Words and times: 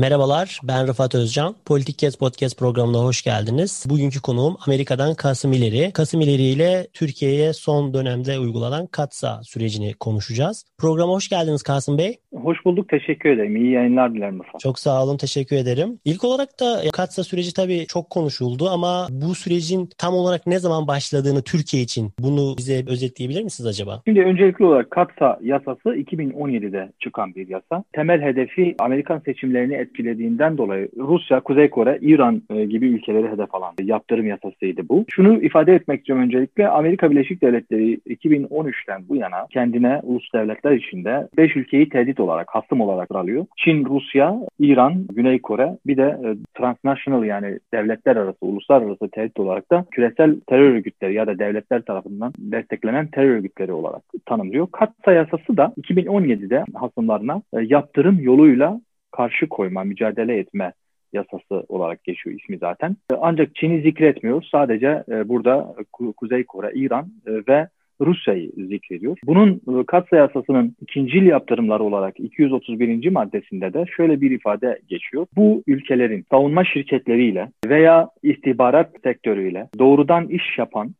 Merhabalar, 0.00 0.60
ben 0.64 0.86
Rıfat 0.86 1.14
Özcan. 1.14 1.54
Politik 1.66 1.98
Kes 1.98 2.18
Podcast 2.18 2.58
programına 2.58 2.98
hoş 2.98 3.22
geldiniz. 3.22 3.86
Bugünkü 3.90 4.20
konuğum 4.20 4.56
Amerika'dan 4.66 5.14
Kasım 5.14 5.52
İleri. 5.52 5.92
Kasım 5.92 6.20
İleri 6.20 6.42
ile 6.42 6.86
Türkiye'ye 6.92 7.52
son 7.52 7.94
dönemde 7.94 8.38
uygulanan 8.38 8.86
KATSA 8.86 9.40
sürecini 9.42 9.94
konuşacağız. 9.94 10.64
Programa 10.78 11.12
hoş 11.12 11.28
geldiniz 11.28 11.62
Kasım 11.62 11.98
Bey. 11.98 12.16
Hoş 12.34 12.64
bulduk, 12.64 12.88
teşekkür 12.88 13.30
ederim. 13.30 13.56
İyi 13.56 13.70
yayınlar 13.72 14.14
dilerim 14.14 14.40
Rıfat. 14.40 14.60
Çok 14.60 14.78
sağ 14.78 15.04
olun, 15.04 15.16
teşekkür 15.16 15.56
ederim. 15.56 15.98
İlk 16.04 16.24
olarak 16.24 16.60
da 16.60 16.80
KATSA 16.92 17.24
süreci 17.24 17.54
tabii 17.54 17.86
çok 17.88 18.10
konuşuldu 18.10 18.68
ama 18.68 19.06
bu 19.10 19.34
sürecin 19.34 19.88
tam 19.98 20.14
olarak 20.14 20.46
ne 20.46 20.58
zaman 20.58 20.88
başladığını 20.88 21.42
Türkiye 21.42 21.82
için 21.82 22.12
bunu 22.18 22.54
bize 22.58 22.84
özetleyebilir 22.86 23.42
misiniz 23.42 23.68
acaba? 23.68 24.02
Şimdi 24.04 24.20
öncelikli 24.20 24.64
olarak 24.64 24.90
KATSA 24.90 25.38
yasası 25.42 25.88
2017'de 25.88 26.92
çıkan 27.00 27.34
bir 27.34 27.48
yasa. 27.48 27.84
Temel 27.92 28.20
hedefi 28.20 28.74
Amerikan 28.78 29.18
seçimlerini 29.18 29.89
etkilediğinden 29.90 30.58
dolayı 30.58 30.88
Rusya, 30.96 31.40
Kuzey 31.40 31.70
Kore, 31.70 31.98
İran 32.00 32.42
e, 32.50 32.64
gibi 32.64 32.86
ülkeleri 32.86 33.28
hedef 33.28 33.54
alan 33.54 33.74
yaptırım 33.82 34.26
yasasıydı 34.26 34.88
bu. 34.88 35.04
Şunu 35.08 35.42
ifade 35.42 35.74
etmek 35.74 35.98
istiyorum 35.98 36.24
öncelikle 36.24 36.68
Amerika 36.68 37.10
Birleşik 37.10 37.42
Devletleri 37.42 37.94
2013'ten 37.94 39.02
bu 39.08 39.16
yana 39.16 39.46
kendine 39.50 40.00
ulus 40.02 40.32
devletler 40.34 40.72
içinde 40.72 41.28
5 41.36 41.56
ülkeyi 41.56 41.88
tehdit 41.88 42.20
olarak, 42.20 42.48
hasım 42.50 42.80
olarak 42.80 43.10
alıyor. 43.10 43.46
Çin, 43.56 43.84
Rusya, 43.84 44.36
İran, 44.58 45.06
Güney 45.12 45.38
Kore 45.38 45.76
bir 45.86 45.96
de 45.96 46.02
e, 46.02 46.28
transnational 46.58 47.24
yani 47.24 47.58
devletler 47.74 48.16
arası, 48.16 48.38
uluslararası 48.40 49.08
tehdit 49.08 49.40
olarak 49.40 49.70
da 49.70 49.84
küresel 49.90 50.40
terör 50.48 50.74
örgütleri 50.74 51.14
ya 51.14 51.26
da 51.26 51.38
devletler 51.38 51.82
tarafından 51.82 52.32
desteklenen 52.38 53.06
terör 53.06 53.30
örgütleri 53.30 53.72
olarak 53.72 54.02
tanımlıyor. 54.26 54.66
Katsa 54.72 55.12
yasası 55.12 55.56
da 55.56 55.72
2017'de 55.82 56.64
hasımlarına 56.74 57.42
e, 57.54 57.60
yaptırım 57.60 58.18
yoluyla 58.20 58.80
karşı 59.12 59.48
koyma, 59.48 59.84
mücadele 59.84 60.38
etme 60.38 60.72
yasası 61.12 61.64
olarak 61.68 62.04
geçiyor 62.04 62.40
ismi 62.40 62.58
zaten. 62.58 62.96
Ancak 63.20 63.54
Çin'i 63.54 63.82
zikretmiyor. 63.82 64.42
Sadece 64.52 65.04
e, 65.08 65.28
burada 65.28 65.74
Kuzey 66.16 66.44
Kore, 66.44 66.72
İran 66.74 67.12
e, 67.26 67.32
ve 67.48 67.68
Rusya'yı 68.00 68.50
zikrediyor. 68.56 69.18
Bunun 69.26 69.80
e, 69.80 69.86
Katsa 69.86 70.16
yasasının 70.16 70.76
ikincil 70.80 71.22
yaptırımları 71.22 71.82
olarak 71.82 72.20
231. 72.20 73.10
maddesinde 73.10 73.72
de 73.72 73.84
şöyle 73.96 74.20
bir 74.20 74.30
ifade 74.30 74.78
geçiyor. 74.88 75.26
Bu 75.36 75.62
ülkelerin 75.66 76.24
savunma 76.30 76.64
şirketleriyle 76.64 77.48
veya 77.66 78.08
istihbarat 78.22 78.90
sektörüyle 79.02 79.68
doğrudan 79.78 80.28
iş 80.28 80.58
yapan 80.58 80.94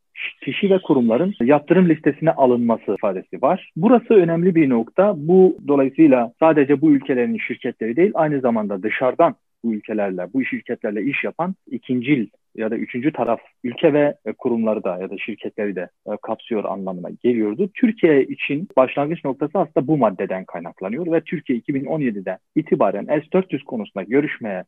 kişi 0.45 0.71
ve 0.71 0.79
kurumların 0.79 1.35
yaptırım 1.41 1.89
listesine 1.89 2.31
alınması 2.31 2.95
ifadesi 2.95 3.43
var. 3.43 3.71
Burası 3.77 4.15
önemli 4.15 4.55
bir 4.55 4.69
nokta. 4.69 5.15
Bu 5.17 5.57
dolayısıyla 5.69 6.33
sadece 6.41 6.81
bu 6.81 6.91
ülkelerin 6.91 7.39
şirketleri 7.39 7.97
değil 7.97 8.13
aynı 8.15 8.41
zamanda 8.41 8.83
dışarıdan 8.83 9.35
bu 9.65 9.75
ülkelerle, 9.75 10.27
bu 10.35 10.45
şirketlerle 10.45 11.03
iş 11.03 11.25
yapan 11.25 11.55
ikincil 11.71 12.27
ya 12.57 12.71
da 12.71 12.77
üçüncü 12.77 13.13
taraf 13.13 13.41
ülke 13.65 13.93
ve 13.93 14.15
kurumları 14.39 14.85
da 14.85 14.99
ya 14.99 15.11
da 15.11 15.19
şirketleri 15.19 15.77
de 15.77 15.89
e, 16.07 16.11
kapsıyor 16.23 16.65
anlamına 16.65 17.09
geliyordu. 17.23 17.71
Türkiye 17.75 18.25
için 18.25 18.69
başlangıç 18.77 19.25
noktası 19.25 19.59
aslında 19.59 19.87
bu 19.87 19.97
maddeden 19.97 20.45
kaynaklanıyor 20.45 21.13
ve 21.13 21.21
Türkiye 21.21 21.59
2017'den 21.59 22.39
itibaren 22.57 23.05
S-400 23.05 23.65
konusunda 23.65 24.03
görüşmeye 24.05 24.65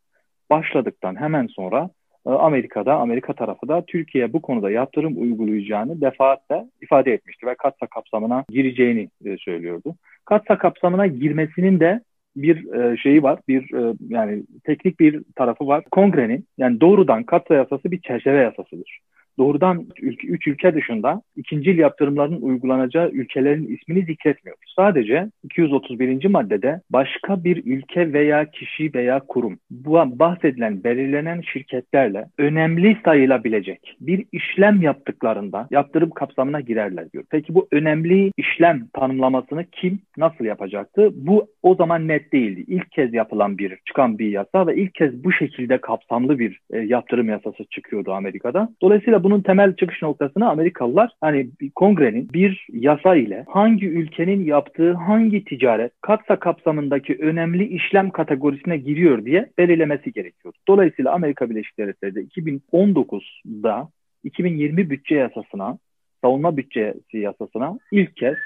başladıktan 0.50 1.17
hemen 1.20 1.46
sonra 1.46 1.90
Amerika'da, 2.27 2.94
Amerika 2.94 3.33
tarafı 3.33 3.68
da 3.68 3.84
Türkiye 3.86 4.33
bu 4.33 4.42
konuda 4.42 4.70
yaptırım 4.70 5.22
uygulayacağını 5.22 6.00
defaatle 6.00 6.64
ifade 6.83 7.12
etmişti 7.12 7.46
ve 7.46 7.55
katsa 7.55 7.86
kapsamına 7.86 8.44
gireceğini 8.48 9.08
e, 9.24 9.36
söylüyordu. 9.36 9.94
Katsa 10.24 10.58
kapsamına 10.58 11.06
girmesinin 11.06 11.80
de 11.80 12.00
bir 12.36 12.72
e, 12.72 12.96
şeyi 12.96 13.22
var, 13.22 13.38
bir 13.48 13.70
yani 14.08 14.42
teknik 14.64 15.00
bir 15.00 15.22
tarafı 15.36 15.66
var. 15.66 15.84
Kongrenin 15.90 16.46
yani 16.58 16.80
doğrudan 16.80 17.24
katsa 17.24 17.55
yasası 17.55 17.90
bir 17.90 18.00
çerçeve 18.00 18.42
yasasıdır 18.42 19.00
doğrudan 19.39 19.87
ülke, 20.03 20.29
üç 20.29 20.47
ülke 20.47 20.75
dışında 20.75 21.23
ikincil 21.37 21.79
yaptırımların 21.79 22.41
uygulanacağı 22.41 23.11
ülkelerin 23.11 23.77
ismini 23.77 24.05
zikretmiyor. 24.05 24.57
Sadece 24.77 25.31
231. 25.43 26.27
maddede 26.27 26.81
başka 26.91 27.45
bir 27.45 27.63
ülke 27.65 28.13
veya 28.13 28.51
kişi 28.51 28.95
veya 28.95 29.20
kurum 29.20 29.59
bu 29.70 29.93
bahsedilen 30.19 30.85
belirlenen 30.85 31.41
şirketlerle 31.41 32.25
önemli 32.39 32.98
sayılabilecek 33.05 33.97
bir 34.01 34.25
işlem 34.33 34.83
yaptıklarında 34.83 35.69
yaptırım 35.70 36.11
kapsamına 36.11 36.61
girerler 36.61 37.13
diyor. 37.13 37.25
Peki 37.31 37.55
bu 37.55 37.69
önemli 37.73 38.33
işlem 38.37 38.89
tanımlamasını 38.95 39.64
kim 39.64 40.01
nasıl 40.17 40.45
yapacaktı? 40.45 41.11
Bu 41.14 41.47
o 41.63 41.75
zaman 41.75 42.09
net 42.09 42.33
değildi. 42.33 42.64
İlk 42.67 42.93
kez 42.93 43.14
yapılan 43.14 43.59
bir 43.59 43.79
çıkan 43.87 44.19
bir 44.19 44.29
yasa 44.29 44.67
ve 44.67 44.77
ilk 44.77 44.95
kez 44.95 45.25
bu 45.25 45.33
şekilde 45.33 45.79
kapsamlı 45.79 46.39
bir 46.39 46.61
e, 46.73 46.79
yaptırım 46.79 47.29
yasası 47.29 47.64
çıkıyordu 47.64 48.13
Amerika'da. 48.13 48.69
Dolayısıyla 48.83 49.21
bunun 49.24 49.40
temel 49.40 49.77
çıkış 49.77 50.02
noktasını 50.02 50.50
Amerikalılar 50.50 51.10
hani 51.20 51.50
kongrenin 51.74 52.28
bir 52.33 52.66
yasa 52.72 53.16
ile 53.16 53.44
hangi 53.48 53.88
ülkenin 53.88 54.44
yaptığı 54.44 54.92
hangi 54.92 55.44
ticaret 55.44 55.92
katsa 56.00 56.38
kapsamındaki 56.38 57.18
önemli 57.20 57.66
işlem 57.66 58.10
kategorisine 58.10 58.77
giriyor 58.77 59.24
diye 59.24 59.50
belirlemesi 59.58 60.12
gerekiyor. 60.12 60.55
Dolayısıyla 60.68 61.12
Amerika 61.12 61.50
Birleşik 61.50 61.78
Devletleri 61.78 62.14
de 62.14 62.20
2019'da 62.20 63.88
2020 64.24 64.90
bütçe 64.90 65.14
yasasına, 65.14 65.78
savunma 66.20 66.56
bütçesi 66.56 67.18
yasasına 67.18 67.78
ilk 67.92 68.16
kez 68.16 68.36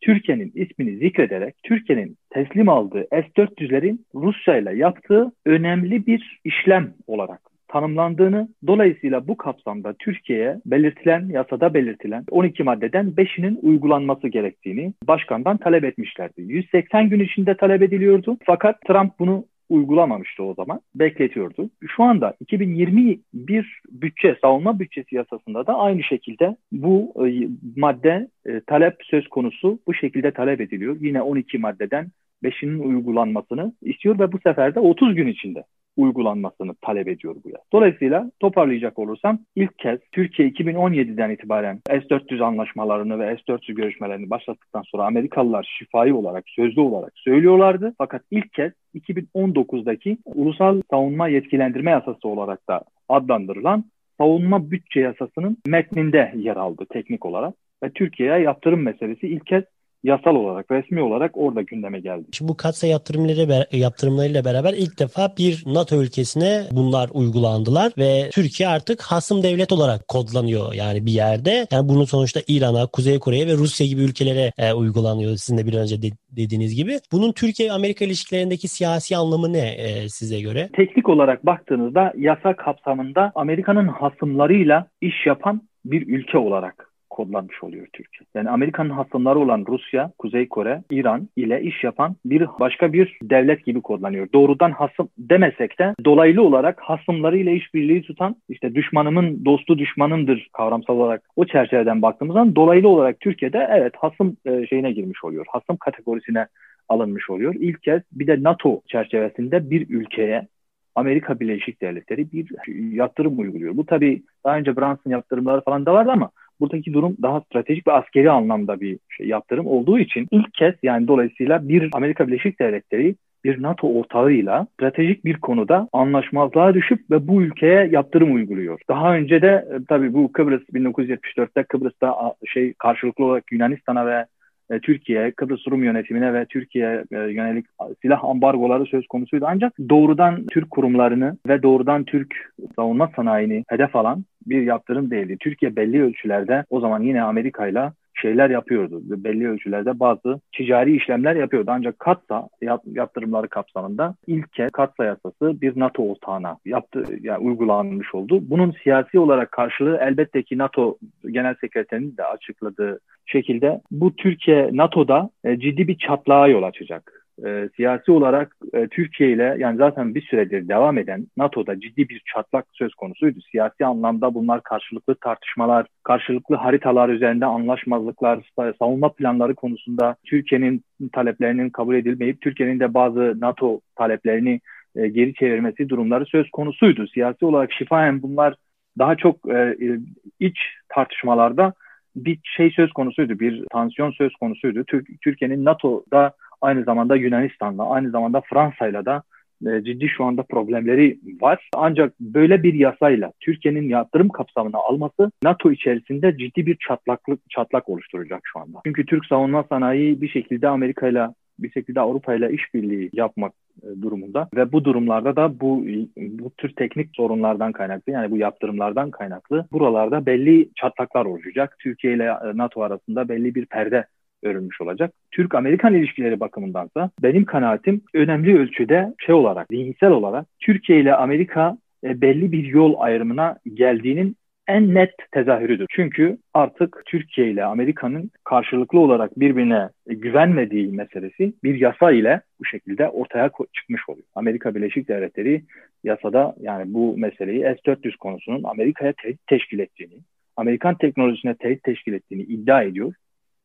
Türkiye'nin 0.00 0.52
ismini 0.54 0.96
zikrederek 0.96 1.54
Türkiye'nin 1.62 2.16
teslim 2.30 2.68
aldığı 2.68 3.06
S-400'lerin 3.10 3.98
Rusya 4.14 4.56
ile 4.56 4.76
yaptığı 4.76 5.32
önemli 5.46 6.06
bir 6.06 6.40
işlem 6.44 6.94
olarak 7.06 7.51
tanımlandığını, 7.72 8.48
dolayısıyla 8.66 9.28
bu 9.28 9.36
kapsamda 9.36 9.94
Türkiye'ye 9.98 10.60
belirtilen, 10.66 11.28
yasada 11.28 11.74
belirtilen 11.74 12.24
12 12.30 12.62
maddeden 12.62 13.06
5'inin 13.06 13.58
uygulanması 13.62 14.28
gerektiğini 14.28 14.92
başkandan 15.04 15.56
talep 15.56 15.84
etmişlerdi. 15.84 16.42
180 16.42 17.08
gün 17.08 17.20
içinde 17.20 17.56
talep 17.56 17.82
ediliyordu. 17.82 18.36
Fakat 18.46 18.80
Trump 18.80 19.18
bunu 19.18 19.44
uygulamamıştı 19.68 20.42
o 20.42 20.54
zaman. 20.54 20.80
Bekletiyordu. 20.94 21.70
Şu 21.96 22.02
anda 22.02 22.34
2021 22.40 23.80
bütçe, 23.92 24.36
savunma 24.40 24.78
bütçesi 24.78 25.14
yasasında 25.14 25.66
da 25.66 25.78
aynı 25.78 26.02
şekilde 26.02 26.56
bu 26.72 27.12
e, 27.26 27.48
madde 27.76 28.28
e, 28.46 28.60
talep 28.66 28.94
söz 29.02 29.28
konusu 29.28 29.78
bu 29.86 29.94
şekilde 29.94 30.30
talep 30.30 30.60
ediliyor. 30.60 30.96
Yine 31.00 31.22
12 31.22 31.58
maddeden 31.58 32.06
5'inin 32.44 32.78
uygulanmasını 32.78 33.72
istiyor 33.82 34.18
ve 34.18 34.32
bu 34.32 34.38
sefer 34.38 34.74
de 34.74 34.80
30 34.80 35.14
gün 35.14 35.26
içinde 35.26 35.64
uygulanmasını 35.96 36.74
talep 36.74 37.08
ediyor 37.08 37.34
bu 37.44 37.48
yaz. 37.48 37.62
Dolayısıyla 37.72 38.30
toparlayacak 38.40 38.98
olursam 38.98 39.38
ilk 39.56 39.78
kez 39.78 39.98
Türkiye 40.12 40.48
2017'den 40.48 41.30
itibaren 41.30 41.80
S-400 41.90 42.44
anlaşmalarını 42.44 43.18
ve 43.18 43.36
S-400 43.36 43.72
görüşmelerini 43.72 44.30
başlattıktan 44.30 44.82
sonra 44.82 45.04
Amerikalılar 45.04 45.74
şifai 45.78 46.12
olarak, 46.12 46.44
sözlü 46.46 46.80
olarak 46.80 47.12
söylüyorlardı. 47.14 47.94
Fakat 47.98 48.22
ilk 48.30 48.52
kez 48.52 48.72
2019'daki 48.94 50.18
Ulusal 50.24 50.82
Savunma 50.90 51.28
Yetkilendirme 51.28 51.90
Yasası 51.90 52.28
olarak 52.28 52.68
da 52.68 52.80
adlandırılan 53.08 53.84
savunma 54.18 54.70
bütçe 54.70 55.00
yasasının 55.00 55.56
metninde 55.66 56.32
yer 56.36 56.56
aldı 56.56 56.86
teknik 56.92 57.26
olarak 57.26 57.54
ve 57.82 57.90
Türkiye'ye 57.90 58.38
yaptırım 58.38 58.82
meselesi 58.82 59.28
ilk 59.28 59.46
kez 59.46 59.64
yasal 60.04 60.34
olarak, 60.34 60.70
resmi 60.70 61.02
olarak 61.02 61.30
orada 61.34 61.62
gündeme 61.62 62.00
geldi. 62.00 62.24
Şimdi 62.32 62.48
bu 62.48 62.56
katsa 62.56 62.86
yaptırımları 62.86 63.76
yaptırımlarıyla 63.76 64.44
beraber 64.44 64.72
ilk 64.72 64.98
defa 64.98 65.28
bir 65.38 65.62
NATO 65.66 66.02
ülkesine 66.02 66.62
bunlar 66.72 67.10
uygulandılar 67.12 67.92
ve 67.98 68.30
Türkiye 68.32 68.68
artık 68.68 69.02
hasım 69.02 69.42
devlet 69.42 69.72
olarak 69.72 70.08
kodlanıyor 70.08 70.72
yani 70.72 71.06
bir 71.06 71.12
yerde. 71.12 71.66
Yani 71.72 71.88
bunun 71.88 72.04
sonuçta 72.04 72.40
İran'a, 72.48 72.86
Kuzey 72.86 73.18
Kore'ye 73.18 73.46
ve 73.46 73.52
Rusya 73.52 73.86
gibi 73.86 74.00
ülkelere 74.00 74.52
e, 74.58 74.72
uygulanıyor 74.72 75.30
sizin 75.30 75.58
de 75.58 75.66
bir 75.66 75.74
önce 75.74 76.02
de, 76.02 76.06
dediğiniz 76.30 76.74
gibi. 76.76 76.98
Bunun 77.12 77.32
Türkiye-Amerika 77.32 78.04
ilişkilerindeki 78.04 78.68
siyasi 78.68 79.16
anlamı 79.16 79.52
ne 79.52 79.68
e, 79.68 80.08
size 80.08 80.40
göre? 80.40 80.68
Teknik 80.76 81.08
olarak 81.08 81.46
baktığınızda 81.46 82.12
yasa 82.18 82.56
kapsamında 82.56 83.32
Amerika'nın 83.34 83.88
hasımlarıyla 83.88 84.86
iş 85.00 85.26
yapan 85.26 85.62
bir 85.84 86.06
ülke 86.06 86.38
olarak 86.38 86.91
kodlanmış 87.12 87.62
oluyor 87.62 87.86
Türkiye. 87.92 88.26
Yani 88.34 88.50
Amerika'nın 88.50 88.90
hasımları 88.90 89.38
olan 89.38 89.64
Rusya, 89.68 90.10
Kuzey 90.18 90.48
Kore, 90.48 90.82
İran 90.90 91.28
ile 91.36 91.62
iş 91.62 91.84
yapan 91.84 92.16
bir 92.24 92.46
başka 92.60 92.92
bir 92.92 93.18
devlet 93.22 93.64
gibi 93.66 93.80
kodlanıyor. 93.80 94.28
Doğrudan 94.34 94.70
hasım 94.70 95.08
demesek 95.18 95.78
de 95.78 95.94
dolaylı 96.04 96.42
olarak 96.42 96.80
hasımlarıyla 96.80 97.52
işbirliği 97.52 98.02
tutan 98.02 98.36
işte 98.48 98.74
düşmanımın 98.74 99.44
dostu 99.44 99.78
düşmanımdır 99.78 100.48
kavramsal 100.52 100.96
olarak 100.96 101.22
o 101.36 101.44
çerçeveden 101.44 102.02
baktığımız 102.02 102.34
zaman 102.34 102.56
dolaylı 102.56 102.88
olarak 102.88 103.20
Türkiye'de 103.20 103.68
evet 103.70 103.94
hasım 103.96 104.36
e, 104.46 104.66
şeyine 104.66 104.92
girmiş 104.92 105.24
oluyor. 105.24 105.46
Hasım 105.48 105.76
kategorisine 105.76 106.46
alınmış 106.88 107.30
oluyor. 107.30 107.54
İlk 107.54 107.82
kez 107.82 108.02
bir 108.12 108.26
de 108.26 108.42
NATO 108.42 108.80
çerçevesinde 108.86 109.70
bir 109.70 109.86
ülkeye 109.88 110.46
Amerika 110.94 111.40
Birleşik 111.40 111.82
Devletleri 111.82 112.32
bir 112.32 112.46
yatırım 112.92 113.38
uyguluyor. 113.38 113.76
Bu 113.76 113.86
tabii 113.86 114.22
daha 114.44 114.56
önce 114.56 114.76
Brunson 114.76 115.10
yaptırımları 115.10 115.60
falan 115.60 115.86
da 115.86 115.92
vardı 115.92 116.10
ama 116.12 116.30
buradaki 116.62 116.92
durum 116.92 117.16
daha 117.22 117.40
stratejik 117.40 117.86
ve 117.86 117.92
askeri 117.92 118.30
anlamda 118.30 118.80
bir 118.80 118.98
şey, 119.08 119.26
yaptırım 119.26 119.66
olduğu 119.66 119.98
için 119.98 120.26
ilk 120.30 120.54
kez 120.54 120.74
yani 120.82 121.08
dolayısıyla 121.08 121.68
bir 121.68 121.90
Amerika 121.92 122.28
Birleşik 122.28 122.60
Devletleri 122.60 123.14
bir 123.44 123.62
NATO 123.62 123.88
ortağıyla 123.88 124.66
stratejik 124.74 125.24
bir 125.24 125.36
konuda 125.36 125.88
anlaşmazlığa 125.92 126.74
düşüp 126.74 127.10
ve 127.10 127.28
bu 127.28 127.42
ülkeye 127.42 127.88
yaptırım 127.92 128.34
uyguluyor. 128.34 128.80
Daha 128.88 129.14
önce 129.14 129.42
de 129.42 129.68
e, 129.72 129.84
tabii 129.88 130.14
bu 130.14 130.32
Kıbrıs 130.32 130.62
1974'te 130.62 131.62
Kıbrıs'ta 131.62 132.14
şey 132.46 132.72
karşılıklı 132.72 133.24
olarak 133.24 133.52
Yunanistan'a 133.52 134.06
ve 134.06 134.26
e, 134.70 134.80
Türkiye, 134.80 135.30
Kıbrıs 135.30 135.68
Rum 135.70 135.84
yönetimine 135.84 136.34
ve 136.34 136.46
Türkiye 136.46 137.04
e, 137.12 137.16
yönelik 137.16 137.66
silah 138.02 138.24
ambargoları 138.24 138.86
söz 138.86 139.06
konusuydu. 139.06 139.44
Ancak 139.48 139.72
doğrudan 139.88 140.46
Türk 140.46 140.70
kurumlarını 140.70 141.36
ve 141.48 141.62
doğrudan 141.62 142.04
Türk 142.04 142.34
savunma 142.76 143.10
sanayini 143.16 143.64
hedef 143.68 143.96
alan 143.96 144.24
bir 144.46 144.62
yaptırım 144.62 145.10
değildi. 145.10 145.36
Türkiye 145.40 145.76
belli 145.76 146.02
ölçülerde 146.02 146.64
o 146.70 146.80
zaman 146.80 147.02
yine 147.02 147.22
Amerika 147.22 147.66
ile 147.66 147.92
şeyler 148.14 148.50
yapıyordu. 148.50 149.00
Belli 149.04 149.48
ölçülerde 149.48 150.00
bazı 150.00 150.40
ticari 150.56 150.96
işlemler 150.96 151.36
yapıyordu. 151.36 151.70
Ancak 151.74 151.98
Katsa 151.98 152.48
yaptırımları 152.86 153.48
kapsamında 153.48 154.14
ilk 154.26 154.52
kez 154.52 154.70
Katsa 154.70 155.04
yasası 155.04 155.60
bir 155.60 155.80
NATO 155.80 156.02
ortağına 156.02 156.56
yaptı, 156.64 157.04
yani 157.20 157.38
uygulanmış 157.38 158.14
oldu. 158.14 158.38
Bunun 158.42 158.74
siyasi 158.82 159.18
olarak 159.18 159.52
karşılığı 159.52 159.98
elbette 160.00 160.42
ki 160.42 160.58
NATO 160.58 160.96
Genel 161.30 161.54
Sekreterinin 161.60 162.16
de 162.16 162.24
açıkladığı 162.24 163.00
şekilde 163.26 163.80
bu 163.90 164.16
Türkiye 164.16 164.70
NATO'da 164.72 165.30
e, 165.44 165.58
ciddi 165.58 165.88
bir 165.88 165.98
çatlağa 165.98 166.48
yol 166.48 166.62
açacak 166.62 167.21
e, 167.46 167.68
siyasi 167.76 168.12
olarak 168.12 168.56
e, 168.74 168.88
Türkiye 168.88 169.32
ile 169.32 169.56
yani 169.58 169.76
zaten 169.76 170.14
bir 170.14 170.22
süredir 170.22 170.68
devam 170.68 170.98
eden 170.98 171.26
NATO'da 171.36 171.80
ciddi 171.80 172.08
bir 172.08 172.22
çatlak 172.34 172.66
söz 172.72 172.94
konusuydu. 172.94 173.38
Siyasi 173.50 173.86
anlamda 173.86 174.34
bunlar 174.34 174.62
karşılıklı 174.62 175.14
tartışmalar, 175.14 175.86
karşılıklı 176.02 176.56
haritalar 176.56 177.08
üzerinde 177.08 177.46
anlaşmazlıklar, 177.46 178.50
savunma 178.78 179.12
planları 179.12 179.54
konusunda 179.54 180.16
Türkiye'nin 180.26 180.84
taleplerinin 181.12 181.70
kabul 181.70 181.94
edilmeyip 181.94 182.40
Türkiye'nin 182.40 182.80
de 182.80 182.94
bazı 182.94 183.40
NATO 183.40 183.80
taleplerini 183.96 184.60
e, 184.96 185.08
geri 185.08 185.34
çevirmesi 185.34 185.88
durumları 185.88 186.26
söz 186.26 186.50
konusuydu. 186.50 187.08
Siyasi 187.08 187.44
olarak 187.44 187.72
şifayen 187.72 188.22
bunlar 188.22 188.54
daha 188.98 189.16
çok 189.16 189.36
e, 189.48 189.58
e 189.58 189.98
iç 190.40 190.58
tartışmalarda 190.88 191.72
bir 192.16 192.38
şey 192.56 192.70
söz 192.70 192.92
konusuydu, 192.92 193.40
bir 193.40 193.64
tansiyon 193.72 194.10
söz 194.10 194.34
konusuydu. 194.34 194.84
Türkiye'nin 195.22 195.64
NATO'da 195.64 196.32
aynı 196.62 196.84
zamanda 196.84 197.16
Yunanistan'la, 197.16 197.90
aynı 197.90 198.10
zamanda 198.10 198.40
Fransa'yla 198.40 199.04
da 199.04 199.22
e, 199.66 199.84
ciddi 199.84 200.08
şu 200.08 200.24
anda 200.24 200.42
problemleri 200.42 201.18
var. 201.40 201.68
Ancak 201.76 202.20
böyle 202.20 202.62
bir 202.62 202.74
yasayla 202.74 203.32
Türkiye'nin 203.40 203.88
yatırım 203.88 204.28
kapsamına 204.28 204.78
alması 204.78 205.30
NATO 205.42 205.72
içerisinde 205.72 206.36
ciddi 206.36 206.66
bir 206.66 206.76
çatlaklık 206.88 207.50
çatlak 207.50 207.88
oluşturacak 207.88 208.40
şu 208.44 208.60
anda. 208.60 208.78
Çünkü 208.86 209.06
Türk 209.06 209.26
savunma 209.26 209.64
sanayi 209.68 210.20
bir 210.20 210.28
şekilde 210.28 210.68
Amerika 210.68 211.08
ile 211.08 211.28
bir 211.58 211.70
şekilde 211.70 212.00
Avrupa 212.00 212.34
ile 212.34 212.52
işbirliği 212.52 213.10
yapmak 213.12 213.52
e, 213.82 214.02
durumunda 214.02 214.48
ve 214.56 214.72
bu 214.72 214.84
durumlarda 214.84 215.36
da 215.36 215.60
bu 215.60 215.84
bu 216.16 216.50
tür 216.50 216.72
teknik 216.76 217.10
sorunlardan 217.16 217.72
kaynaklı 217.72 218.12
yani 218.12 218.30
bu 218.30 218.36
yaptırımlardan 218.36 219.10
kaynaklı 219.10 219.66
buralarda 219.72 220.26
belli 220.26 220.68
çatlaklar 220.76 221.24
oluşacak. 221.24 221.76
Türkiye 221.78 222.14
ile 222.14 222.24
e, 222.24 222.56
NATO 222.56 222.82
arasında 222.82 223.28
belli 223.28 223.54
bir 223.54 223.66
perde 223.66 224.06
örülmüş 224.42 224.80
olacak. 224.80 225.12
Türk-Amerikan 225.30 225.94
ilişkileri 225.94 226.40
bakımındansa 226.40 227.10
benim 227.22 227.44
kanaatim 227.44 228.02
önemli 228.14 228.58
ölçüde 228.58 229.14
şey 229.26 229.34
olarak, 229.34 229.66
zihinsel 229.70 230.10
olarak 230.10 230.46
Türkiye 230.60 231.00
ile 231.00 231.14
Amerika 231.14 231.76
e, 232.04 232.20
belli 232.20 232.52
bir 232.52 232.64
yol 232.64 232.94
ayrımına 232.98 233.56
geldiğinin 233.74 234.36
en 234.68 234.94
net 234.94 235.10
tezahürüdür. 235.32 235.86
Çünkü 235.90 236.38
artık 236.54 237.02
Türkiye 237.06 237.50
ile 237.50 237.64
Amerika'nın 237.64 238.30
karşılıklı 238.44 238.98
olarak 238.98 239.40
birbirine 239.40 239.88
güvenmediği 240.06 240.92
meselesi 240.92 241.52
bir 241.64 241.80
yasa 241.80 242.12
ile 242.12 242.40
bu 242.60 242.64
şekilde 242.64 243.08
ortaya 243.08 243.50
çıkmış 243.72 244.08
oluyor. 244.08 244.26
Amerika 244.34 244.74
Birleşik 244.74 245.08
Devletleri 245.08 245.62
yasada 246.04 246.54
yani 246.60 246.94
bu 246.94 247.18
meseleyi 247.18 247.60
S-400 247.60 248.16
konusunun 248.16 248.62
Amerika'ya 248.64 249.12
tehdit 249.22 249.46
teşkil 249.46 249.78
ettiğini, 249.78 250.14
Amerikan 250.56 250.94
teknolojisine 250.98 251.54
tehdit 251.54 251.82
teşkil 251.82 252.12
ettiğini 252.12 252.42
iddia 252.42 252.82
ediyor. 252.82 253.12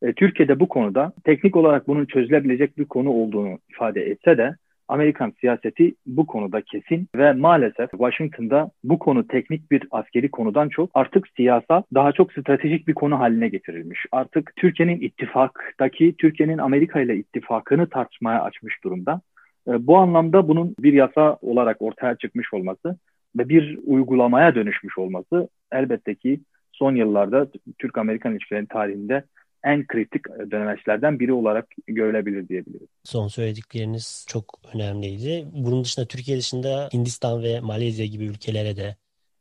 E, 0.01 0.13
Türkiye'de 0.13 0.59
bu 0.59 0.67
konuda 0.67 1.13
teknik 1.23 1.55
olarak 1.55 1.87
bunun 1.87 2.05
çözülebilecek 2.05 2.77
bir 2.77 2.85
konu 2.85 3.09
olduğunu 3.09 3.59
ifade 3.69 4.01
etse 4.01 4.37
de 4.37 4.55
Amerikan 4.87 5.33
siyaseti 5.39 5.95
bu 6.05 6.25
konuda 6.25 6.61
kesin 6.61 7.07
ve 7.15 7.33
maalesef 7.33 7.91
Washington'da 7.91 8.71
bu 8.83 8.99
konu 8.99 9.27
teknik 9.27 9.71
bir 9.71 9.83
askeri 9.91 10.31
konudan 10.31 10.69
çok 10.69 10.89
artık 10.93 11.27
siyasal 11.35 11.81
daha 11.93 12.11
çok 12.11 12.31
stratejik 12.31 12.87
bir 12.87 12.93
konu 12.93 13.19
haline 13.19 13.47
getirilmiş. 13.47 14.05
Artık 14.11 14.53
Türkiye'nin 14.55 15.01
ittifaktaki 15.01 16.15
Türkiye'nin 16.17 16.57
Amerika 16.57 17.01
ile 17.01 17.15
ittifakını 17.15 17.89
tartışmaya 17.89 18.43
açmış 18.43 18.83
durumda. 18.83 19.21
E, 19.67 19.87
bu 19.87 19.97
anlamda 19.97 20.47
bunun 20.47 20.75
bir 20.79 20.93
yasa 20.93 21.37
olarak 21.41 21.81
ortaya 21.81 22.15
çıkmış 22.15 22.53
olması 22.53 22.97
ve 23.37 23.49
bir 23.49 23.79
uygulamaya 23.85 24.55
dönüşmüş 24.55 24.97
olması 24.97 25.49
elbette 25.71 26.15
ki 26.15 26.39
son 26.71 26.95
yıllarda 26.95 27.47
Türk-Amerikan 27.79 28.31
ilişkilerinin 28.31 28.67
tarihinde 28.67 29.23
en 29.63 29.87
kritik 29.87 30.25
dönemeçlerden 30.51 31.19
biri 31.19 31.33
olarak 31.33 31.67
görülebilir 31.87 32.49
diyebiliriz. 32.49 32.87
Son 33.03 33.27
söyledikleriniz 33.27 34.25
çok 34.29 34.59
önemliydi. 34.73 35.47
Bunun 35.53 35.83
dışında 35.83 36.05
Türkiye 36.05 36.37
dışında 36.37 36.89
Hindistan 36.93 37.43
ve 37.43 37.59
Malezya 37.59 38.05
gibi 38.05 38.25
ülkelere 38.25 38.77
de 38.77 38.95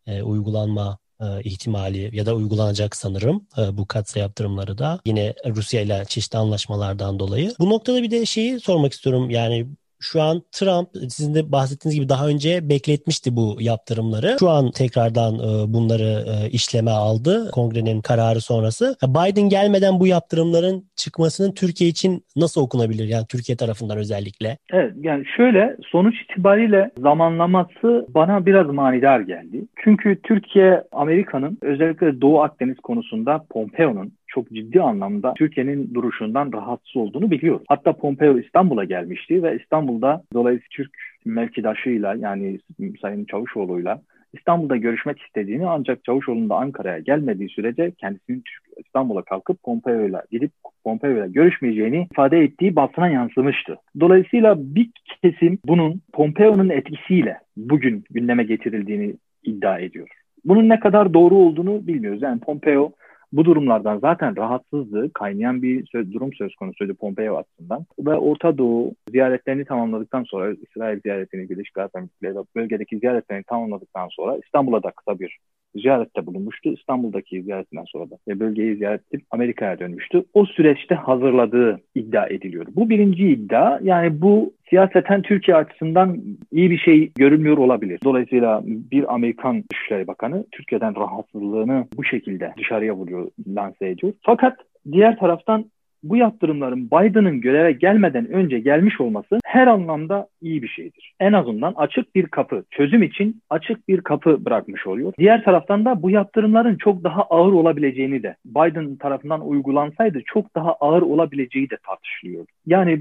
e, 0.06 0.22
uygulanma 0.22 0.98
e, 1.20 1.24
ihtimali 1.44 2.16
ya 2.16 2.26
da 2.26 2.34
uygulanacak 2.34 2.96
sanırım 2.96 3.46
e, 3.58 3.76
bu 3.76 3.86
katsa 3.86 4.20
yaptırımları 4.20 4.78
da 4.78 5.00
yine 5.04 5.34
Rusya 5.46 5.80
ile 5.80 6.04
çeşitli 6.08 6.38
anlaşmalardan 6.38 7.18
dolayı. 7.18 7.52
Bu 7.58 7.70
noktada 7.70 8.02
bir 8.02 8.10
de 8.10 8.26
şeyi 8.26 8.60
sormak 8.60 8.92
istiyorum 8.92 9.30
yani 9.30 9.66
şu 10.00 10.22
an 10.22 10.42
Trump 10.52 10.88
sizin 10.92 11.34
de 11.34 11.52
bahsettiğiniz 11.52 11.96
gibi 11.96 12.08
daha 12.08 12.28
önce 12.28 12.68
bekletmişti 12.68 13.36
bu 13.36 13.56
yaptırımları. 13.60 14.36
Şu 14.40 14.50
an 14.50 14.70
tekrardan 14.70 15.34
e, 15.34 15.72
bunları 15.74 16.24
e, 16.32 16.50
işleme 16.50 16.90
aldı 16.90 17.50
kongrenin 17.52 18.00
kararı 18.00 18.40
sonrası. 18.40 18.96
Biden 19.02 19.48
gelmeden 19.48 20.00
bu 20.00 20.06
yaptırımların 20.06 20.84
çıkmasının 20.96 21.52
Türkiye 21.54 21.90
için 21.90 22.22
nasıl 22.36 22.60
okunabilir? 22.60 23.08
Yani 23.08 23.26
Türkiye 23.28 23.56
tarafından 23.56 23.98
özellikle. 23.98 24.58
Evet 24.72 24.92
yani 25.00 25.24
şöyle 25.36 25.76
sonuç 25.86 26.14
itibariyle 26.22 26.90
zamanlaması 26.98 28.06
bana 28.14 28.46
biraz 28.46 28.66
manidar 28.66 29.20
geldi. 29.20 29.64
Çünkü 29.84 30.22
Türkiye 30.22 30.82
Amerika'nın 30.92 31.58
özellikle 31.62 32.20
Doğu 32.20 32.42
Akdeniz 32.42 32.76
konusunda 32.80 33.44
Pompeo'nun 33.50 34.12
çok 34.36 34.48
ciddi 34.48 34.80
anlamda 34.80 35.34
Türkiye'nin 35.36 35.94
duruşundan 35.94 36.52
rahatsız 36.52 36.96
olduğunu 36.96 37.30
biliyoruz. 37.30 37.64
Hatta 37.68 37.92
Pompeo 37.92 38.38
İstanbul'a 38.38 38.84
gelmişti 38.84 39.42
ve 39.42 39.58
İstanbul'da 39.62 40.22
dolayısıyla 40.34 40.68
Türk 40.70 40.90
mevkidaşıyla 41.24 42.14
yani 42.14 42.58
Sayın 43.00 43.24
Çavuşoğlu'yla 43.24 44.00
İstanbul'da 44.32 44.76
görüşmek 44.76 45.20
istediğini 45.20 45.66
ancak 45.66 46.04
Çavuşoğlu'nun 46.04 46.48
da 46.48 46.56
Ankara'ya 46.56 46.98
gelmediği 46.98 47.48
sürece 47.48 47.90
kendisinin 47.90 48.42
İstanbul'a 48.76 49.22
kalkıp 49.22 49.62
Pompeo'yla 49.62 50.22
gidip 50.30 50.50
Pompeo'yla 50.84 51.26
görüşmeyeceğini 51.26 52.06
ifade 52.12 52.38
ettiği 52.38 52.76
basına 52.76 53.08
yansımıştı. 53.08 53.76
Dolayısıyla 54.00 54.54
bir 54.58 54.90
kesim 55.22 55.58
bunun 55.66 56.00
Pompeo'nun 56.12 56.68
etkisiyle 56.68 57.38
bugün 57.56 58.04
gündeme 58.10 58.44
getirildiğini 58.44 59.14
iddia 59.44 59.78
ediyor. 59.78 60.08
Bunun 60.44 60.68
ne 60.68 60.80
kadar 60.80 61.14
doğru 61.14 61.34
olduğunu 61.34 61.86
bilmiyoruz. 61.86 62.22
Yani 62.22 62.40
Pompeo 62.40 62.92
bu 63.32 63.44
durumlardan 63.44 63.98
zaten 63.98 64.36
rahatsızdı. 64.36 65.12
Kaynayan 65.12 65.62
bir 65.62 65.86
söz, 65.86 66.12
durum 66.12 66.32
söz 66.32 66.54
konusuydu 66.54 66.94
Pompeo 66.94 67.36
açısından. 67.36 67.86
Ve 67.98 68.14
Orta 68.14 68.58
Doğu 68.58 68.94
ziyaretlerini 69.10 69.64
tamamladıktan 69.64 70.24
sonra 70.24 70.52
İsrail 70.52 71.00
ziyaretini, 71.00 71.48
Birleşik 71.50 71.78
Arap 71.78 71.96
Emirlikleri 71.96 72.34
bölgedeki 72.56 72.98
ziyaretlerini 72.98 73.44
tamamladıktan 73.44 74.08
sonra 74.10 74.38
İstanbul'a 74.44 74.82
da 74.82 74.90
kısa 74.90 75.18
bir 75.18 75.38
ziyarette 75.74 76.26
bulunmuştu. 76.26 76.72
İstanbul'daki 76.72 77.42
ziyaretinden 77.42 77.84
sonra 77.84 78.10
da 78.10 78.40
bölgeyi 78.40 78.76
ziyaret 78.76 79.00
edip 79.12 79.26
Amerika'ya 79.30 79.78
dönmüştü. 79.78 80.24
O 80.34 80.46
süreçte 80.46 80.94
hazırladığı 80.94 81.80
iddia 81.94 82.26
ediliyor. 82.26 82.66
Bu 82.76 82.90
birinci 82.90 83.28
iddia 83.28 83.78
yani 83.82 84.20
bu 84.20 84.52
siyaseten 84.70 85.22
Türkiye 85.22 85.56
açısından 85.56 86.22
iyi 86.52 86.70
bir 86.70 86.78
şey 86.78 87.12
görünmüyor 87.16 87.58
olabilir. 87.58 88.00
Dolayısıyla 88.04 88.60
bir 88.64 89.14
Amerikan 89.14 89.64
Dışişleri 89.72 90.06
Bakanı 90.06 90.44
Türkiye'den 90.52 90.96
rahatsızlığını 90.96 91.86
bu 91.96 92.04
şekilde 92.04 92.52
dışarıya 92.58 92.94
vuruyor, 92.94 93.30
lanse 93.56 93.88
ediyor. 93.88 94.12
Fakat 94.22 94.56
diğer 94.92 95.18
taraftan 95.18 95.64
bu 96.02 96.16
yaptırımların 96.16 96.86
Biden'ın 96.86 97.40
göreve 97.40 97.72
gelmeden 97.72 98.32
önce 98.32 98.58
gelmiş 98.58 99.00
olması 99.00 99.38
her 99.44 99.66
anlamda 99.66 100.26
iyi 100.42 100.62
bir 100.62 100.68
şeydir. 100.68 101.12
En 101.20 101.32
azından 101.32 101.74
açık 101.76 102.14
bir 102.14 102.26
kapı, 102.26 102.64
çözüm 102.70 103.02
için 103.02 103.42
açık 103.50 103.88
bir 103.88 104.00
kapı 104.00 104.44
bırakmış 104.44 104.86
oluyor. 104.86 105.12
Diğer 105.18 105.44
taraftan 105.44 105.84
da 105.84 106.02
bu 106.02 106.10
yaptırımların 106.10 106.76
çok 106.76 107.04
daha 107.04 107.22
ağır 107.22 107.52
olabileceğini 107.52 108.22
de 108.22 108.36
Biden 108.44 108.96
tarafından 108.96 109.48
uygulansaydı 109.48 110.22
çok 110.26 110.54
daha 110.54 110.72
ağır 110.72 111.02
olabileceği 111.02 111.70
de 111.70 111.76
tartışılıyor. 111.86 112.44
Yani 112.66 113.00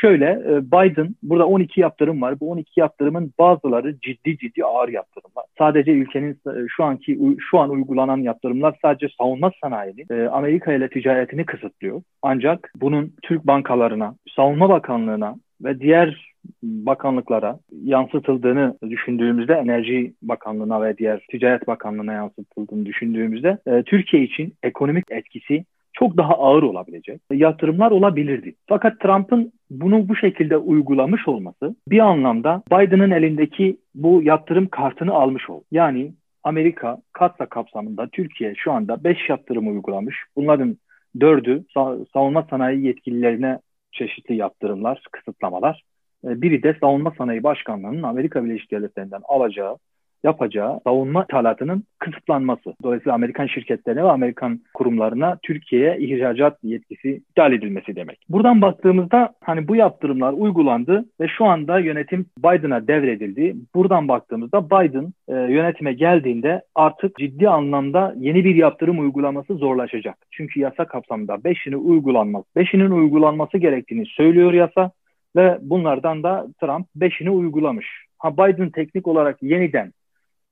şöyle 0.00 0.26
e, 0.26 0.62
Biden 0.72 1.14
burada 1.22 1.46
12 1.46 1.80
yaptırım 1.80 2.22
var. 2.22 2.40
Bu 2.40 2.50
12 2.50 2.80
yaptırımın 2.80 3.32
bazıları 3.38 4.00
ciddi 4.00 4.38
ciddi 4.38 4.64
ağır 4.64 4.88
yaptırımlar. 4.88 5.44
Sadece 5.58 5.92
ülkenin 5.92 6.32
e, 6.32 6.66
şu 6.68 6.84
anki 6.84 7.18
şu 7.50 7.58
an 7.58 7.70
uygulanan 7.70 8.18
yaptırımlar 8.18 8.74
sadece 8.82 9.08
savunma 9.18 9.52
sanayinin 9.62 10.06
e, 10.10 10.28
Amerika 10.28 10.72
ile 10.72 10.88
ticaretini 10.88 11.44
kısıtlıyor. 11.44 11.89
Ancak 12.22 12.72
bunun 12.80 13.12
Türk 13.22 13.46
bankalarına, 13.46 14.14
Savunma 14.36 14.68
Bakanlığı'na 14.68 15.34
ve 15.64 15.80
diğer 15.80 16.30
bakanlıklara 16.62 17.58
yansıtıldığını 17.84 18.78
düşündüğümüzde 18.90 19.54
Enerji 19.54 20.14
Bakanlığı'na 20.22 20.82
ve 20.82 20.98
diğer 20.98 21.26
Ticaret 21.30 21.66
Bakanlığı'na 21.66 22.12
yansıtıldığını 22.12 22.86
düşündüğümüzde 22.86 23.58
e, 23.66 23.82
Türkiye 23.82 24.22
için 24.22 24.54
ekonomik 24.62 25.04
etkisi 25.10 25.64
çok 25.92 26.16
daha 26.16 26.34
ağır 26.34 26.62
olabilecek 26.62 27.20
yatırımlar 27.32 27.90
olabilirdi. 27.90 28.54
Fakat 28.66 29.00
Trump'ın 29.00 29.52
bunu 29.70 30.08
bu 30.08 30.16
şekilde 30.16 30.56
uygulamış 30.56 31.28
olması 31.28 31.76
bir 31.88 31.98
anlamda 31.98 32.62
Biden'ın 32.72 33.10
elindeki 33.10 33.76
bu 33.94 34.22
yatırım 34.22 34.68
kartını 34.68 35.12
almış 35.12 35.50
oldu. 35.50 35.64
Yani 35.72 36.12
Amerika 36.44 36.98
katsa 37.12 37.46
kapsamında 37.46 38.08
Türkiye 38.12 38.54
şu 38.56 38.72
anda 38.72 39.04
5 39.04 39.28
yatırım 39.28 39.68
uygulamış. 39.68 40.16
Bunların 40.36 40.76
dördü 41.20 41.64
savunma 42.12 42.46
sanayi 42.50 42.86
yetkililerine 42.86 43.58
çeşitli 43.92 44.36
yaptırımlar, 44.36 45.02
kısıtlamalar. 45.12 45.82
E, 46.24 46.42
biri 46.42 46.62
de 46.62 46.76
savunma 46.80 47.14
sanayi 47.18 47.42
başkanlığının 47.42 48.02
Amerika 48.02 48.44
Birleşik 48.44 48.70
Devletleri'nden 48.70 49.22
alacağı 49.24 49.76
yapacağı 50.24 50.80
savunma 50.84 51.24
ithalatının 51.24 51.84
kısıtlanması. 51.98 52.74
Dolayısıyla 52.82 53.14
Amerikan 53.14 53.46
şirketlerine 53.46 54.04
ve 54.04 54.10
Amerikan 54.10 54.60
kurumlarına 54.74 55.38
Türkiye'ye 55.42 55.98
ihracat 55.98 56.58
yetkisi 56.62 57.10
iptal 57.10 57.52
edilmesi 57.52 57.96
demek. 57.96 58.18
Buradan 58.28 58.62
baktığımızda 58.62 59.34
hani 59.44 59.68
bu 59.68 59.76
yaptırımlar 59.76 60.32
uygulandı 60.32 61.04
ve 61.20 61.28
şu 61.28 61.44
anda 61.44 61.78
yönetim 61.78 62.26
Biden'a 62.38 62.88
devredildi. 62.88 63.56
Buradan 63.74 64.08
baktığımızda 64.08 64.66
Biden 64.66 65.12
e, 65.28 65.52
yönetime 65.52 65.92
geldiğinde 65.92 66.62
artık 66.74 67.16
ciddi 67.16 67.48
anlamda 67.48 68.14
yeni 68.16 68.44
bir 68.44 68.54
yaptırım 68.54 68.98
uygulaması 68.98 69.54
zorlaşacak. 69.54 70.16
Çünkü 70.30 70.60
yasa 70.60 70.84
kapsamında 70.84 71.34
5'ini 71.34 71.76
uygulanması, 71.76 72.46
5'inin 72.56 72.90
uygulanması 72.90 73.58
gerektiğini 73.58 74.06
söylüyor 74.06 74.52
yasa 74.52 74.90
ve 75.36 75.58
bunlardan 75.62 76.22
da 76.22 76.46
Trump 76.60 76.86
5'ini 76.98 77.30
uygulamış. 77.30 77.86
Ha 78.18 78.36
Biden 78.36 78.70
teknik 78.70 79.06
olarak 79.06 79.42
yeniden 79.42 79.92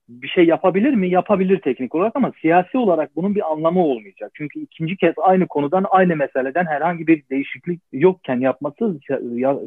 bir 0.09 0.27
şey 0.27 0.45
yapabilir 0.45 0.93
mi? 0.93 1.09
Yapabilir 1.09 1.59
teknik 1.59 1.95
olarak 1.95 2.15
ama 2.15 2.31
siyasi 2.41 2.77
olarak 2.77 3.15
bunun 3.15 3.35
bir 3.35 3.51
anlamı 3.51 3.83
olmayacak. 3.83 4.31
Çünkü 4.33 4.59
ikinci 4.59 4.97
kez 4.97 5.13
aynı 5.21 5.47
konudan, 5.47 5.85
aynı 5.89 6.15
meseleden 6.15 6.65
herhangi 6.65 7.07
bir 7.07 7.23
değişiklik 7.29 7.81
yokken 7.91 8.39
yapması 8.39 8.99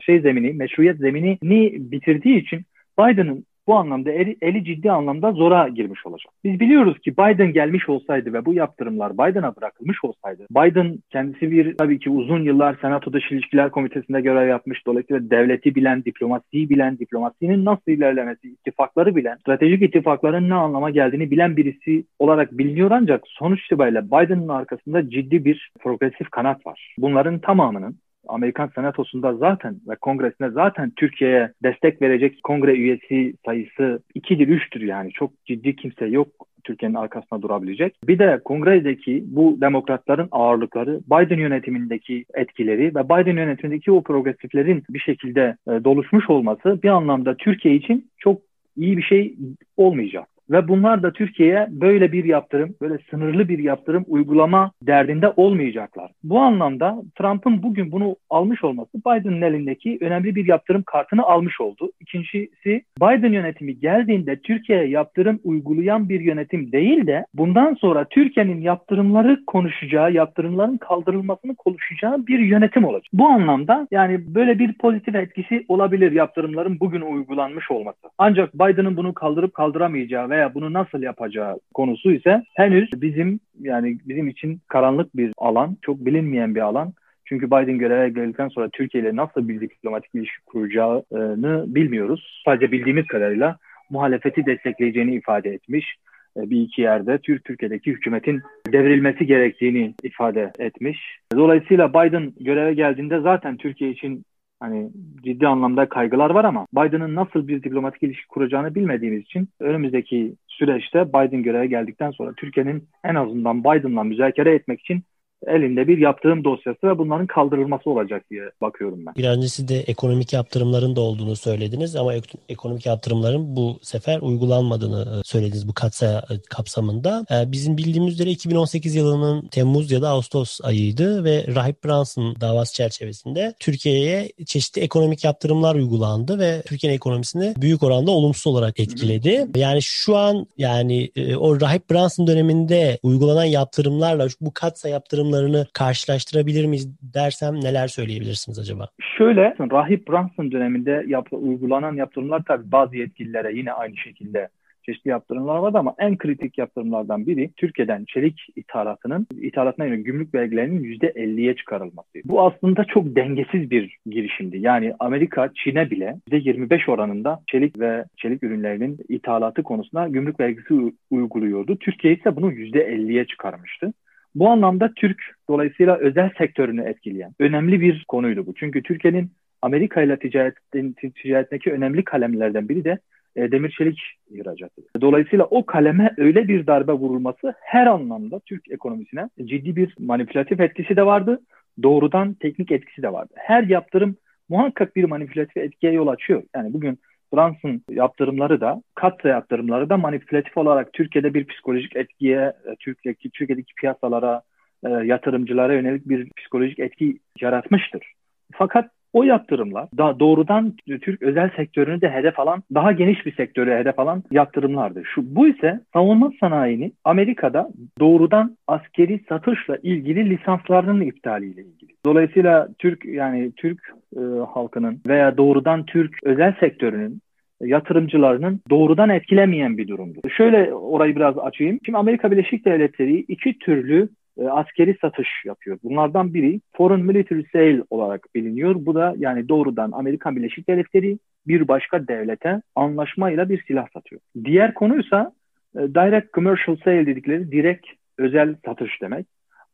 şey 0.01 0.21
zemini, 0.21 0.53
meşruiyet 0.53 0.99
zeminini 0.99 1.73
bitirdiği 1.93 2.41
için 2.43 2.63
Biden'ın 2.99 3.45
bu 3.67 3.75
anlamda 3.75 4.13
eli, 4.13 4.37
eli 4.43 4.65
ciddi 4.65 4.91
anlamda 4.91 5.33
zora 5.33 5.69
girmiş 5.69 6.07
olacak. 6.07 6.33
Biz 6.45 6.61
biliyoruz 6.61 6.99
ki 6.99 7.13
Biden 7.13 7.53
gelmiş 7.53 7.89
olsaydı 7.89 8.33
ve 8.33 8.45
bu 8.45 8.55
yaptırımlar 8.55 9.13
Biden'a 9.13 9.57
bırakılmış 9.57 10.05
olsaydı, 10.05 10.47
Biden 10.51 10.99
kendisi 11.11 11.51
bir 11.51 11.77
tabii 11.77 11.99
ki 11.99 12.11
uzun 12.11 12.43
yıllar 12.43 12.77
Senato 12.81 13.13
Dış 13.13 13.33
İlişkiler 13.33 13.71
Komitesi'nde 13.71 14.21
görev 14.21 14.49
yapmış. 14.49 14.87
Dolayısıyla 14.87 15.31
devleti 15.31 15.75
bilen, 15.75 16.05
diplomasiyi 16.05 16.71
bilen, 16.71 16.99
diplomasinin 16.99 17.65
nasıl 17.65 17.93
ilerlemesi, 17.93 18.49
ittifakları 18.49 19.17
bilen, 19.17 19.37
stratejik 19.37 19.83
ittifakların 19.83 20.49
ne 20.49 20.55
anlama 20.55 20.91
geldiğini 20.91 21.31
bilen 21.31 21.57
birisi 21.57 22.05
olarak 22.19 22.59
biliniyor 22.59 22.91
ancak 22.91 23.23
sonuç 23.27 23.65
itibariyle 23.65 24.07
Biden'ın 24.07 24.49
arkasında 24.49 25.11
ciddi 25.11 25.45
bir 25.45 25.71
progresif 25.81 26.31
kanat 26.31 26.67
var. 26.67 26.95
Bunların 26.99 27.39
tamamının 27.39 27.97
Amerikan 28.29 28.71
Senatosu'nda 28.75 29.35
zaten 29.35 29.77
ve 29.89 29.97
kongresinde 29.97 30.51
zaten 30.51 30.93
Türkiye'ye 30.97 31.53
destek 31.63 32.03
verecek 32.03 32.43
kongre 32.43 32.73
üyesi 32.73 33.35
sayısı 33.47 34.03
2'dir 34.17 34.49
3'tür 34.49 34.85
yani 34.85 35.13
çok 35.13 35.45
ciddi 35.47 35.77
kimse 35.77 36.07
yok 36.07 36.29
Türkiye'nin 36.65 36.95
arkasında 36.95 37.43
durabilecek. 37.43 37.95
Bir 38.05 38.19
de 38.19 38.41
kongredeki 38.45 39.25
bu 39.27 39.61
demokratların 39.61 40.29
ağırlıkları, 40.31 41.01
Biden 41.01 41.39
yönetimindeki 41.39 42.25
etkileri 42.35 42.95
ve 42.95 43.05
Biden 43.05 43.37
yönetimindeki 43.37 43.93
o 43.93 44.03
progresiflerin 44.03 44.83
bir 44.91 44.99
şekilde 44.99 45.57
e, 45.69 45.85
doluşmuş 45.85 46.31
olması 46.31 46.83
bir 46.83 46.89
anlamda 46.89 47.37
Türkiye 47.37 47.75
için 47.75 48.11
çok 48.19 48.41
iyi 48.77 48.97
bir 48.97 49.03
şey 49.03 49.35
olmayacak. 49.77 50.32
Ve 50.53 50.69
bunlar 50.69 51.03
da 51.03 51.13
Türkiye'ye 51.13 51.67
böyle 51.71 52.13
bir 52.13 52.25
yaptırım, 52.25 52.75
böyle 52.81 52.99
sınırlı 53.11 53.49
bir 53.49 53.59
yaptırım 53.59 54.05
uygulama 54.09 54.71
derdinde 54.83 55.29
olmayacaklar. 55.37 56.11
Bu 56.25 56.39
anlamda 56.41 57.03
Trump'ın 57.19 57.63
bugün 57.63 57.93
bunu 57.93 58.17
almış 58.31 58.65
olması 58.65 58.91
Biden'ın 58.95 59.43
elindeki 59.43 59.99
önemli 60.01 60.35
bir 60.35 60.47
yaptırım 60.47 60.83
kartını 60.83 61.23
almış 61.23 61.61
oldu. 61.61 61.91
İkincisi 62.01 62.83
Biden 63.01 63.33
yönetimi 63.33 63.79
geldiğinde 63.79 64.41
Türkiye'ye 64.41 64.89
yaptırım 64.89 65.41
uygulayan 65.45 66.09
bir 66.09 66.21
yönetim 66.21 66.73
değil 66.73 67.07
de 67.07 67.25
bundan 67.35 67.75
sonra 67.75 68.05
Türkiye'nin 68.11 68.61
yaptırımları 68.61 69.45
konuşacağı, 69.47 70.13
yaptırımların 70.13 70.77
kaldırılmasını 70.77 71.55
konuşacağı 71.55 72.27
bir 72.27 72.39
yönetim 72.39 72.85
olacak. 72.85 73.13
Bu 73.13 73.27
anlamda 73.27 73.89
yani 73.91 74.35
böyle 74.35 74.59
bir 74.59 74.73
pozitif 74.73 75.15
etkisi 75.15 75.65
olabilir 75.69 76.13
yaptırımların 76.13 76.81
bugün 76.81 77.01
uygulanmış 77.01 77.71
olması. 77.71 77.99
Ancak 78.19 78.55
Biden'ın 78.55 78.97
bunu 78.97 79.15
kaldırıp 79.15 79.55
kaldıramayacağı 79.55 80.31
veya 80.31 80.42
bunu 80.55 80.73
nasıl 80.73 81.03
yapacağı 81.03 81.61
konusu 81.75 82.13
ise 82.13 82.43
henüz 82.55 82.91
bizim 82.97 83.41
yani 83.61 83.99
bizim 84.09 84.29
için 84.29 84.61
karanlık 84.69 85.17
bir 85.17 85.33
alan, 85.37 85.77
çok 85.83 86.07
bilinmeyen 86.07 86.55
bir 86.55 86.61
alan. 86.61 86.93
Çünkü 87.25 87.47
Biden 87.47 87.79
göreve 87.79 88.09
geldikten 88.09 88.49
sonra 88.49 88.69
Türkiye 88.73 89.03
ile 89.03 89.17
nasıl 89.17 89.49
bir 89.49 89.61
diplomatik 89.61 90.15
ilişki 90.15 90.45
kuracağını 90.47 91.75
bilmiyoruz. 91.75 92.43
Sadece 92.45 92.73
bildiğimiz 92.73 93.07
kadarıyla 93.07 93.59
muhalefeti 93.91 94.47
destekleyeceğini 94.47 95.15
ifade 95.15 95.51
etmiş 95.51 95.97
e, 96.37 96.51
bir 96.51 96.61
iki 96.61 96.83
yerde 96.83 97.19
Türk 97.19 97.45
Türkiye'deki 97.45 97.91
hükümetin 97.91 98.43
devrilmesi 98.73 99.27
gerektiğini 99.27 99.95
ifade 100.03 100.53
etmiş. 100.59 101.19
Dolayısıyla 101.37 101.91
Biden 101.91 102.33
göreve 102.41 102.75
geldiğinde 102.75 103.21
zaten 103.21 103.57
Türkiye 103.57 103.91
için 103.91 104.25
hani 104.63 104.91
ciddi 105.25 105.47
anlamda 105.47 105.89
kaygılar 105.89 106.31
var 106.31 106.45
ama 106.45 106.67
Biden'ın 106.75 107.15
nasıl 107.15 107.49
bir 107.49 107.63
diplomatik 107.63 108.03
ilişki 108.03 108.29
kuracağını 108.29 108.75
bilmediğimiz 108.75 109.23
için 109.23 109.49
önümüzdeki 109.61 110.35
süreçte 110.49 111.09
Biden 111.09 111.43
göreve 111.43 111.67
geldikten 111.67 112.11
sonra 112.11 112.33
Türkiye'nin 112.37 112.85
en 113.05 113.15
azından 113.15 113.65
Biden'la 113.65 114.05
müzakere 114.05 114.55
etmek 114.55 114.81
için 114.81 115.03
elinde 115.47 115.89
bir 115.89 115.99
yaptırım 115.99 116.45
dosyası 116.45 116.87
ve 116.87 116.99
bunların 116.99 117.27
kaldırılması 117.27 117.91
olacak 117.91 118.25
diye 118.31 118.43
bakıyorum 118.61 119.07
ben. 119.07 119.15
Bir 119.15 119.29
öncesi 119.29 119.69
de 119.69 119.77
ekonomik 119.77 120.33
yaptırımların 120.33 120.97
da 120.97 121.01
olduğunu 121.01 121.37
söylediniz 121.37 121.97
ama 121.97 122.13
ekonomik 122.49 122.87
yaptırımların 122.87 123.57
bu 123.57 123.79
sefer 123.83 124.19
uygulanmadığını 124.21 125.03
e, 125.03 125.23
söylediniz 125.25 125.69
bu 125.69 125.75
katsa 125.75 126.25
e, 126.31 126.35
kapsamında. 126.51 127.25
E, 127.31 127.53
bizim 127.53 127.77
bildiğimiz 127.77 128.15
üzere 128.15 128.31
2018 128.31 128.95
yılının 128.95 129.49
Temmuz 129.49 129.91
ya 129.91 130.03
da 130.03 130.09
Ağustos 130.09 130.61
ayıydı 130.63 131.25
ve 131.25 131.45
Rahip 131.55 131.85
Brunson 131.85 132.37
davası 132.41 132.75
çerçevesinde 132.75 133.55
Türkiye'ye 133.61 134.33
çeşitli 134.47 134.83
ekonomik 134.83 135.25
yaptırımlar 135.25 135.75
uygulandı 135.75 136.39
ve 136.39 136.63
Türkiye'nin 136.67 136.97
ekonomisini 136.97 137.55
büyük 137.57 137.83
oranda 137.83 138.11
olumsuz 138.11 138.47
olarak 138.47 138.81
etkiledi. 138.81 139.47
Yani 139.55 139.83
şu 139.83 140.17
an 140.17 140.47
yani 140.59 141.11
o 141.39 141.61
Rahip 141.61 141.91
Brunson 141.91 142.27
döneminde 142.27 142.99
uygulanan 143.03 143.45
yaptırımlarla 143.45 144.29
bu 144.41 144.51
katsa 144.55 144.89
yaptırım 144.89 145.32
durumlarını 145.33 145.67
karşılaştırabilir 145.75 146.67
miyiz 146.67 146.89
dersem 147.15 147.55
neler 147.55 147.89
söyleyebilirsiniz 147.89 148.59
acaba? 148.59 148.89
Şöyle, 149.19 149.55
Rahip 149.73 150.09
Brunson 150.09 150.53
döneminde 150.53 151.05
yap, 151.07 151.29
uygulanan 151.31 151.97
yaptırımlar 151.97 152.43
tabii 152.47 152.73
bazı 152.73 152.97
yetkililere 152.97 153.53
yine 153.57 153.73
aynı 153.73 153.97
şekilde 153.97 154.49
çeşitli 154.87 155.11
yaptırımlar 155.11 155.57
vardı 155.57 155.79
ama 155.79 155.95
en 155.99 156.19
kritik 156.19 156.59
yaptırımlardan 156.59 157.27
biri 157.27 157.51
Türkiye'den 157.57 158.05
çelik 158.05 158.47
ithalatının 158.57 159.27
ithalatına 159.41 159.85
yönelik 159.87 160.07
gümrük 160.07 160.35
vergilerinin 160.35 160.85
%50'ye 160.85 161.57
çıkarılması. 161.57 162.09
Bu 162.25 162.43
aslında 162.43 162.85
çok 162.85 163.17
dengesiz 163.17 163.71
bir 163.71 163.97
girişimdi. 164.07 164.59
Yani 164.59 164.95
Amerika 164.99 165.51
Çin'e 165.55 165.91
bile 165.91 166.17
%25 166.31 166.91
oranında 166.91 167.41
çelik 167.47 167.79
ve 167.79 168.05
çelik 168.17 168.43
ürünlerinin 168.43 168.99
ithalatı 169.09 169.63
konusunda 169.63 170.09
gümrük 170.09 170.41
vergisi 170.41 170.75
uyguluyordu. 171.11 171.77
Türkiye 171.77 172.15
ise 172.15 172.37
bunu 172.37 172.53
%50'ye 172.53 173.25
çıkarmıştı. 173.27 173.93
Bu 174.35 174.49
anlamda 174.49 174.93
Türk 174.97 175.23
dolayısıyla 175.49 175.97
özel 175.97 176.31
sektörünü 176.39 176.89
etkileyen 176.89 177.35
önemli 177.39 177.81
bir 177.81 178.05
konuydu 178.09 178.47
bu. 178.47 178.55
Çünkü 178.55 178.83
Türkiye'nin 178.83 179.31
Amerika 179.63 180.03
ile 180.03 180.19
ticaretin, 180.19 180.97
ticaretindeki 181.23 181.73
önemli 181.73 182.05
kalemlerden 182.05 182.69
biri 182.69 182.85
de 182.85 182.99
e, 183.37 183.53
demir 183.53 183.71
çelik 183.79 183.99
ihracatı. 184.31 184.83
Dolayısıyla 185.01 185.45
o 185.45 185.67
kaleme 185.67 186.15
öyle 186.17 186.49
bir 186.49 186.67
darbe 186.67 186.93
vurulması 186.93 187.55
her 187.61 187.87
anlamda 187.87 188.41
Türk 188.41 188.71
ekonomisine 188.71 189.29
ciddi 189.45 189.77
bir 189.77 189.95
manipülatif 189.99 190.61
etkisi 190.61 190.97
de 190.97 191.07
vardı. 191.07 191.41
Doğrudan 191.83 192.35
teknik 192.35 192.73
etkisi 192.73 193.03
de 193.03 193.13
vardı. 193.13 193.35
Her 193.37 193.63
yaptırım 193.63 194.17
muhakkak 194.49 194.97
bir 194.97 195.05
manipülatif 195.05 195.57
etkiye 195.57 195.93
yol 195.93 196.07
açıyor. 196.07 196.43
Yani 196.57 196.73
bugün 196.73 196.99
Fransa'nın 197.35 197.83
yaptırımları 197.91 198.61
da, 198.61 198.83
Katsa 198.95 199.29
yaptırımları 199.29 199.89
da 199.89 199.97
manipülatif 199.97 200.57
olarak 200.57 200.93
Türkiye'de 200.93 201.35
bir 201.35 201.47
psikolojik 201.47 201.97
etkiye, 201.97 202.41
e, 202.41 202.77
Türkiye'deki, 202.81 203.31
Türkiye'deki 203.31 203.75
piyasalara, 203.75 204.43
e, 204.85 204.89
yatırımcılara 204.89 205.75
yönelik 205.75 206.09
bir 206.09 206.31
psikolojik 206.37 206.79
etki 206.79 207.19
yaratmıştır. 207.41 208.13
Fakat 208.53 208.91
o 209.13 209.23
yaptırımlar 209.23 209.89
da 209.99 210.21
doğrudan 210.21 210.73
Türk 211.03 211.23
özel 211.23 211.51
sektörünü 211.57 212.01
de 212.01 212.11
hedef 212.11 212.41
alan, 212.41 212.63
daha 212.75 212.93
geniş 212.93 213.27
bir 213.27 213.35
sektörü 213.35 213.71
hedef 213.71 213.99
alan 213.99 214.23
yaptırımlardı. 214.31 215.03
Şu 215.15 215.37
bu 215.37 215.49
ise 215.49 215.81
savunma 215.93 216.33
sanayini 216.41 216.93
Amerika'da 217.05 217.71
doğrudan 218.01 218.57
askeri 218.67 219.21
satışla 219.29 219.77
ilgili 219.83 220.31
lisanslarının 220.31 221.01
iptaliyle 221.01 221.61
ilgili. 221.61 221.93
Dolayısıyla 222.07 222.69
Türk 222.79 223.05
yani 223.05 223.53
Türk 223.57 223.79
e, 224.17 224.21
halkının 224.55 225.01
veya 225.07 225.37
doğrudan 225.37 225.85
Türk 225.85 226.19
özel 226.23 226.55
sektörünün 226.61 227.21
yatırımcılarının 227.61 228.61
doğrudan 228.71 229.09
etkilemeyen 229.11 229.79
bir 229.79 229.89
durumdur. 229.89 230.31
Şöyle 230.37 230.75
orayı 230.75 231.17
biraz 231.17 231.39
açayım. 231.39 231.79
Şimdi 231.85 231.99
Amerika 231.99 232.31
Birleşik 232.31 232.65
Devletleri 232.65 233.19
iki 233.19 233.59
türlü 233.59 234.09
e, 234.39 234.45
askeri 234.45 234.97
satış 235.01 235.29
yapıyor. 235.45 235.79
Bunlardan 235.83 236.35
biri 236.35 236.61
Foreign 236.77 237.05
Military 237.05 237.43
Sale 237.53 237.83
olarak 237.91 238.27
biliniyor. 238.35 238.75
Bu 238.79 238.95
da 238.95 239.15
yani 239.19 239.49
doğrudan 239.49 239.93
Amerikan 239.93 240.37
Birleşik 240.37 240.69
Devletleri 240.69 241.19
bir 241.47 241.69
başka 241.69 242.09
devlete 242.09 242.63
anlaşmayla 242.75 243.49
bir 243.49 243.65
silah 243.67 243.87
satıyor. 243.95 244.21
Diğer 244.45 244.75
konuysa 244.75 245.33
e, 245.77 245.79
Direct 245.79 246.33
Commercial 246.35 246.77
Sale 246.85 247.07
dedikleri 247.07 247.53
direkt 247.53 247.87
özel 248.19 248.55
satış 248.65 249.03
demek. 249.03 249.27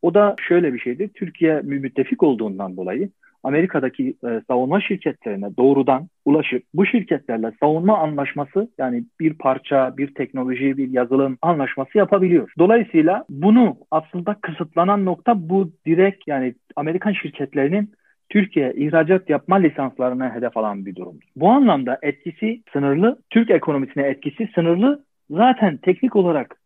O 0.02 0.14
da 0.14 0.36
şöyle 0.48 0.74
bir 0.74 0.78
şeydir. 0.78 1.08
Türkiye 1.08 1.60
müttefik 1.60 2.22
olduğundan 2.22 2.76
dolayı 2.76 3.10
Amerika'daki 3.48 4.14
e, 4.24 4.40
savunma 4.46 4.80
şirketlerine 4.80 5.56
doğrudan 5.56 6.08
ulaşıp 6.24 6.62
bu 6.74 6.86
şirketlerle 6.86 7.52
savunma 7.60 7.98
anlaşması 7.98 8.68
yani 8.78 9.04
bir 9.20 9.34
parça, 9.34 9.96
bir 9.96 10.14
teknoloji, 10.14 10.76
bir 10.76 10.88
yazılım 10.88 11.38
anlaşması 11.42 11.98
yapabiliyor. 11.98 12.52
Dolayısıyla 12.58 13.24
bunu 13.30 13.76
aslında 13.90 14.34
kısıtlanan 14.34 15.04
nokta 15.04 15.48
bu 15.48 15.70
direkt 15.86 16.28
yani 16.28 16.54
Amerikan 16.76 17.12
şirketlerinin 17.12 17.90
Türkiye 18.28 18.72
ihracat 18.76 19.30
yapma 19.30 19.56
lisanslarına 19.56 20.34
hedef 20.34 20.56
alan 20.56 20.86
bir 20.86 20.96
durumdur. 20.96 21.28
Bu 21.36 21.48
anlamda 21.50 21.98
etkisi 22.02 22.62
sınırlı, 22.72 23.18
Türk 23.30 23.50
ekonomisine 23.50 24.02
etkisi 24.02 24.48
sınırlı. 24.54 25.04
Zaten 25.30 25.76
teknik 25.76 26.16
olarak 26.16 26.56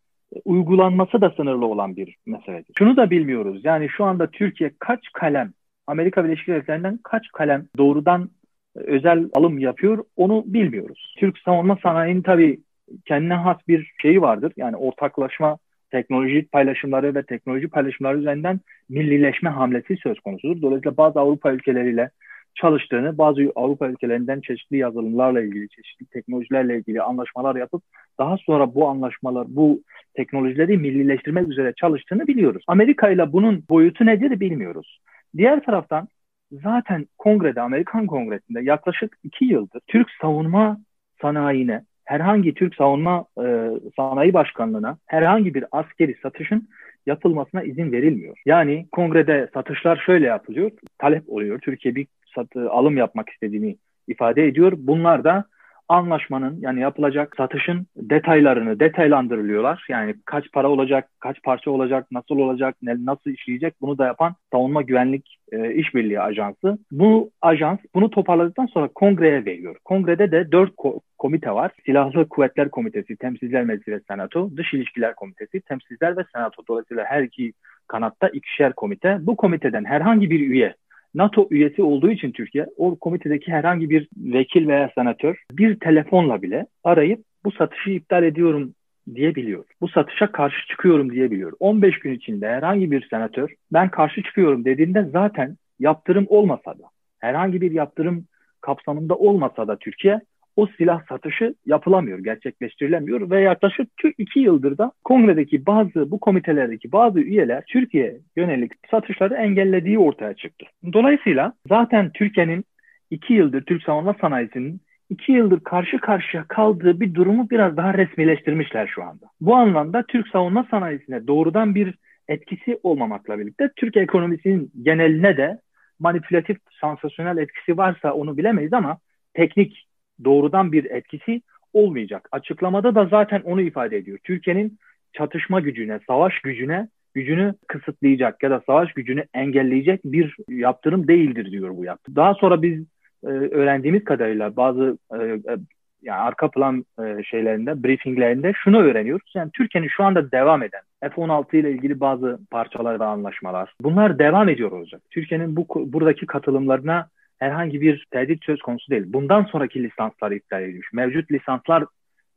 uygulanması 0.45 1.21
da 1.21 1.29
sınırlı 1.29 1.65
olan 1.65 1.95
bir 1.95 2.15
meseledir. 2.25 2.73
Şunu 2.77 2.97
da 2.97 3.09
bilmiyoruz. 3.09 3.61
Yani 3.63 3.89
şu 3.89 4.05
anda 4.05 4.27
Türkiye 4.27 4.71
kaç 4.79 4.99
kalem 5.13 5.53
Amerika 5.87 6.25
Birleşik 6.25 6.47
Devletleri'nden 6.47 6.99
kaç 7.03 7.23
kalem 7.33 7.65
doğrudan 7.77 8.29
özel 8.75 9.29
alım 9.33 9.59
yapıyor 9.59 10.03
onu 10.15 10.43
bilmiyoruz. 10.45 11.15
Türk 11.19 11.39
savunma 11.39 11.77
sanayinin 11.83 12.21
tabii 12.21 12.59
kendine 13.05 13.33
has 13.33 13.57
bir 13.67 13.91
şeyi 14.01 14.21
vardır. 14.21 14.53
Yani 14.57 14.75
ortaklaşma 14.75 15.57
teknoloji 15.91 16.47
paylaşımları 16.51 17.15
ve 17.15 17.23
teknoloji 17.23 17.67
paylaşımları 17.67 18.17
üzerinden 18.17 18.59
millileşme 18.89 19.49
hamlesi 19.49 19.97
söz 20.03 20.19
konusudur. 20.19 20.61
Dolayısıyla 20.61 20.97
bazı 20.97 21.19
Avrupa 21.19 21.51
ülkeleriyle 21.51 22.09
çalıştığını, 22.55 23.17
bazı 23.17 23.51
Avrupa 23.55 23.87
ülkelerinden 23.87 24.41
çeşitli 24.41 24.77
yazılımlarla 24.77 25.41
ilgili, 25.41 25.69
çeşitli 25.69 26.05
teknolojilerle 26.05 26.77
ilgili 26.77 27.01
anlaşmalar 27.01 27.55
yapıp 27.55 27.83
daha 28.19 28.37
sonra 28.37 28.75
bu 28.75 28.87
anlaşmalar, 28.87 29.47
bu 29.49 29.81
teknolojileri 30.13 30.77
millileştirmek 30.77 31.47
üzere 31.47 31.73
çalıştığını 31.77 32.27
biliyoruz. 32.27 32.63
Amerika 32.67 33.09
ile 33.09 33.33
bunun 33.33 33.63
boyutu 33.69 34.05
nedir 34.05 34.39
bilmiyoruz. 34.39 34.99
Diğer 35.37 35.63
taraftan 35.63 36.07
zaten 36.51 37.07
kongrede, 37.17 37.61
Amerikan 37.61 38.07
kongresinde 38.07 38.61
yaklaşık 38.61 39.17
iki 39.23 39.45
yıldır 39.45 39.81
Türk 39.87 40.07
savunma 40.21 40.77
sanayine, 41.21 41.83
herhangi 42.05 42.53
Türk 42.53 42.75
savunma 42.75 43.25
e, 43.37 43.69
sanayi 43.95 44.33
başkanlığına 44.33 44.97
herhangi 45.05 45.53
bir 45.53 45.65
askeri 45.71 46.15
satışın 46.23 46.69
yapılmasına 47.05 47.63
izin 47.63 47.91
verilmiyor. 47.91 48.37
Yani 48.45 48.87
kongrede 48.91 49.49
satışlar 49.53 50.03
şöyle 50.05 50.25
yapılıyor, 50.25 50.71
talep 50.97 51.29
oluyor. 51.29 51.59
Türkiye 51.59 51.95
bir 51.95 52.07
satı, 52.35 52.71
alım 52.71 52.97
yapmak 52.97 53.29
istediğini 53.29 53.77
ifade 54.07 54.47
ediyor. 54.47 54.73
Bunlar 54.77 55.23
da 55.23 55.45
anlaşmanın 55.89 56.57
yani 56.61 56.81
yapılacak 56.81 57.35
satışın 57.37 57.87
detaylarını 57.95 58.79
detaylandırılıyorlar. 58.79 59.85
Yani 59.89 60.15
kaç 60.25 60.51
para 60.51 60.69
olacak, 60.69 61.09
kaç 61.19 61.43
parça 61.43 61.71
olacak, 61.71 62.07
nasıl 62.11 62.37
olacak, 62.37 62.75
nasıl 62.81 63.31
işleyecek 63.31 63.73
bunu 63.81 63.97
da 63.97 64.05
yapan 64.05 64.35
Savunma 64.51 64.81
Güvenlik 64.81 65.37
e, 65.51 65.73
İşbirliği 65.73 66.19
Ajansı. 66.19 66.77
Bu 66.91 67.31
ajans 67.41 67.79
bunu 67.95 68.09
toparladıktan 68.09 68.65
sonra 68.65 68.87
kongreye 68.87 69.45
veriyor. 69.45 69.75
Kongrede 69.85 70.31
de 70.31 70.51
dört 70.51 70.71
ko- 70.71 70.99
komite 71.17 71.51
var. 71.51 71.71
Silahlı 71.85 72.29
Kuvvetler 72.29 72.69
Komitesi, 72.69 73.15
Temsilciler 73.15 73.63
Meclisi 73.63 73.91
ve 73.91 73.99
Senato, 73.99 74.49
Dış 74.57 74.73
İlişkiler 74.73 75.15
Komitesi, 75.15 75.61
Temsilciler 75.61 76.17
ve 76.17 76.23
Senato. 76.33 76.63
Dolayısıyla 76.67 77.05
her 77.05 77.23
iki 77.23 77.53
kanatta 77.87 78.29
ikişer 78.29 78.73
komite. 78.73 79.17
Bu 79.21 79.35
komiteden 79.35 79.85
herhangi 79.85 80.29
bir 80.29 80.39
üye 80.39 80.75
NATO 81.15 81.47
üyesi 81.51 81.83
olduğu 81.83 82.09
için 82.09 82.31
Türkiye 82.31 82.67
o 82.77 82.95
komitedeki 82.95 83.51
herhangi 83.51 83.89
bir 83.89 84.07
vekil 84.17 84.67
veya 84.67 84.91
senatör 84.95 85.43
bir 85.51 85.79
telefonla 85.79 86.41
bile 86.41 86.65
arayıp 86.83 87.23
bu 87.45 87.51
satışı 87.51 87.89
iptal 87.89 88.23
ediyorum 88.23 88.73
diyebiliyor. 89.15 89.65
Bu 89.81 89.87
satışa 89.87 90.31
karşı 90.31 90.67
çıkıyorum 90.67 91.11
diyebiliyor. 91.11 91.53
15 91.59 91.99
gün 91.99 92.13
içinde 92.13 92.49
herhangi 92.49 92.91
bir 92.91 93.07
senatör 93.09 93.53
ben 93.73 93.89
karşı 93.89 94.23
çıkıyorum 94.23 94.65
dediğinde 94.65 95.03
zaten 95.03 95.57
yaptırım 95.79 96.25
olmasa 96.29 96.71
da 96.71 96.83
herhangi 97.19 97.61
bir 97.61 97.71
yaptırım 97.71 98.25
kapsamında 98.61 99.15
olmasa 99.15 99.67
da 99.67 99.77
Türkiye 99.77 100.21
o 100.55 100.67
silah 100.67 101.01
satışı 101.09 101.55
yapılamıyor, 101.65 102.19
gerçekleştirilemiyor 102.19 103.29
ve 103.29 103.41
yaklaşık 103.41 103.89
iki 104.17 104.39
yıldır 104.39 104.77
da 104.77 104.91
kongredeki 105.03 105.65
bazı 105.65 106.11
bu 106.11 106.19
komitelerdeki 106.19 106.91
bazı 106.91 107.19
üyeler 107.19 107.63
Türkiye 107.67 108.17
yönelik 108.35 108.71
satışları 108.91 109.33
engellediği 109.33 109.99
ortaya 109.99 110.33
çıktı. 110.33 110.65
Dolayısıyla 110.93 111.53
zaten 111.69 112.11
Türkiye'nin 112.13 112.65
iki 113.11 113.33
yıldır 113.33 113.61
Türk 113.61 113.83
savunma 113.83 114.15
sanayisinin 114.21 114.81
iki 115.09 115.31
yıldır 115.31 115.59
karşı 115.59 115.97
karşıya 115.97 116.45
kaldığı 116.47 116.99
bir 116.99 117.13
durumu 117.13 117.49
biraz 117.49 117.77
daha 117.77 117.93
resmileştirmişler 117.93 118.87
şu 118.87 119.03
anda. 119.03 119.25
Bu 119.41 119.55
anlamda 119.55 120.03
Türk 120.07 120.27
savunma 120.27 120.67
sanayisine 120.71 121.27
doğrudan 121.27 121.75
bir 121.75 121.95
etkisi 122.27 122.79
olmamakla 122.83 123.39
birlikte 123.39 123.69
Türk 123.75 123.97
ekonomisinin 123.97 124.71
geneline 124.81 125.37
de 125.37 125.59
manipülatif, 125.99 126.57
sansasyonel 126.81 127.37
etkisi 127.37 127.77
varsa 127.77 128.13
onu 128.13 128.37
bilemeyiz 128.37 128.73
ama 128.73 128.97
teknik 129.33 129.87
doğrudan 130.23 130.71
bir 130.71 130.85
etkisi 130.85 131.41
olmayacak. 131.73 132.29
Açıklamada 132.31 132.95
da 132.95 133.05
zaten 133.05 133.41
onu 133.41 133.61
ifade 133.61 133.97
ediyor. 133.97 134.19
Türkiye'nin 134.23 134.77
çatışma 135.13 135.59
gücüne, 135.59 135.99
savaş 136.07 136.39
gücüne 136.39 136.87
gücünü 137.13 137.53
kısıtlayacak 137.67 138.43
ya 138.43 138.51
da 138.51 138.61
savaş 138.65 138.93
gücünü 138.93 139.23
engelleyecek 139.33 140.01
bir 140.05 140.35
yaptırım 140.49 141.07
değildir 141.07 141.51
diyor 141.51 141.77
bu 141.77 141.85
yaptırım. 141.85 142.15
Daha 142.15 142.33
sonra 142.33 142.61
biz 142.61 142.81
e, 143.23 143.27
öğrendiğimiz 143.27 144.03
kadarıyla 144.03 144.55
bazı 144.55 144.97
e, 145.13 145.17
e, 145.23 145.57
yani 146.01 146.19
arka 146.19 146.51
plan 146.51 146.85
e, 146.99 147.23
şeylerinde, 147.23 147.83
briefinglerinde 147.83 148.53
şunu 148.63 148.77
öğreniyoruz. 148.81 149.31
Yani 149.35 149.51
Türkiye'nin 149.53 149.87
şu 149.87 150.03
anda 150.03 150.31
devam 150.31 150.63
eden 150.63 150.81
F-16 151.01 151.57
ile 151.57 151.71
ilgili 151.71 151.99
bazı 151.99 152.39
parçalar 152.51 152.99
ve 152.99 153.05
anlaşmalar 153.05 153.73
bunlar 153.81 154.19
devam 154.19 154.49
ediyor 154.49 154.71
olacak. 154.71 155.01
Türkiye'nin 155.11 155.55
bu 155.55 155.67
buradaki 155.93 156.25
katılımlarına 156.25 157.07
herhangi 157.43 157.81
bir 157.81 158.07
tehdit 158.11 158.45
söz 158.45 158.61
konusu 158.61 158.91
değil. 158.91 159.03
Bundan 159.07 159.43
sonraki 159.43 159.83
lisanslar 159.83 160.31
iptal 160.31 160.63
edilmiş. 160.63 160.93
Mevcut 160.93 161.31
lisanslar 161.31 161.85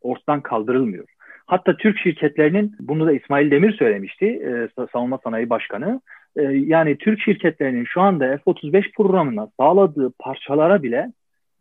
ortadan 0.00 0.40
kaldırılmıyor. 0.40 1.04
Hatta 1.46 1.76
Türk 1.76 1.98
şirketlerinin, 1.98 2.76
bunu 2.80 3.06
da 3.06 3.12
İsmail 3.12 3.50
Demir 3.50 3.72
söylemişti, 3.72 4.26
e, 4.26 4.68
Savunma 4.92 5.18
Sanayi 5.24 5.50
Başkanı. 5.50 6.00
E, 6.36 6.42
yani 6.42 6.98
Türk 6.98 7.20
şirketlerinin 7.20 7.84
şu 7.84 8.00
anda 8.00 8.38
F-35 8.38 8.92
programına 8.96 9.48
sağladığı 9.60 10.12
parçalara 10.18 10.82
bile 10.82 11.12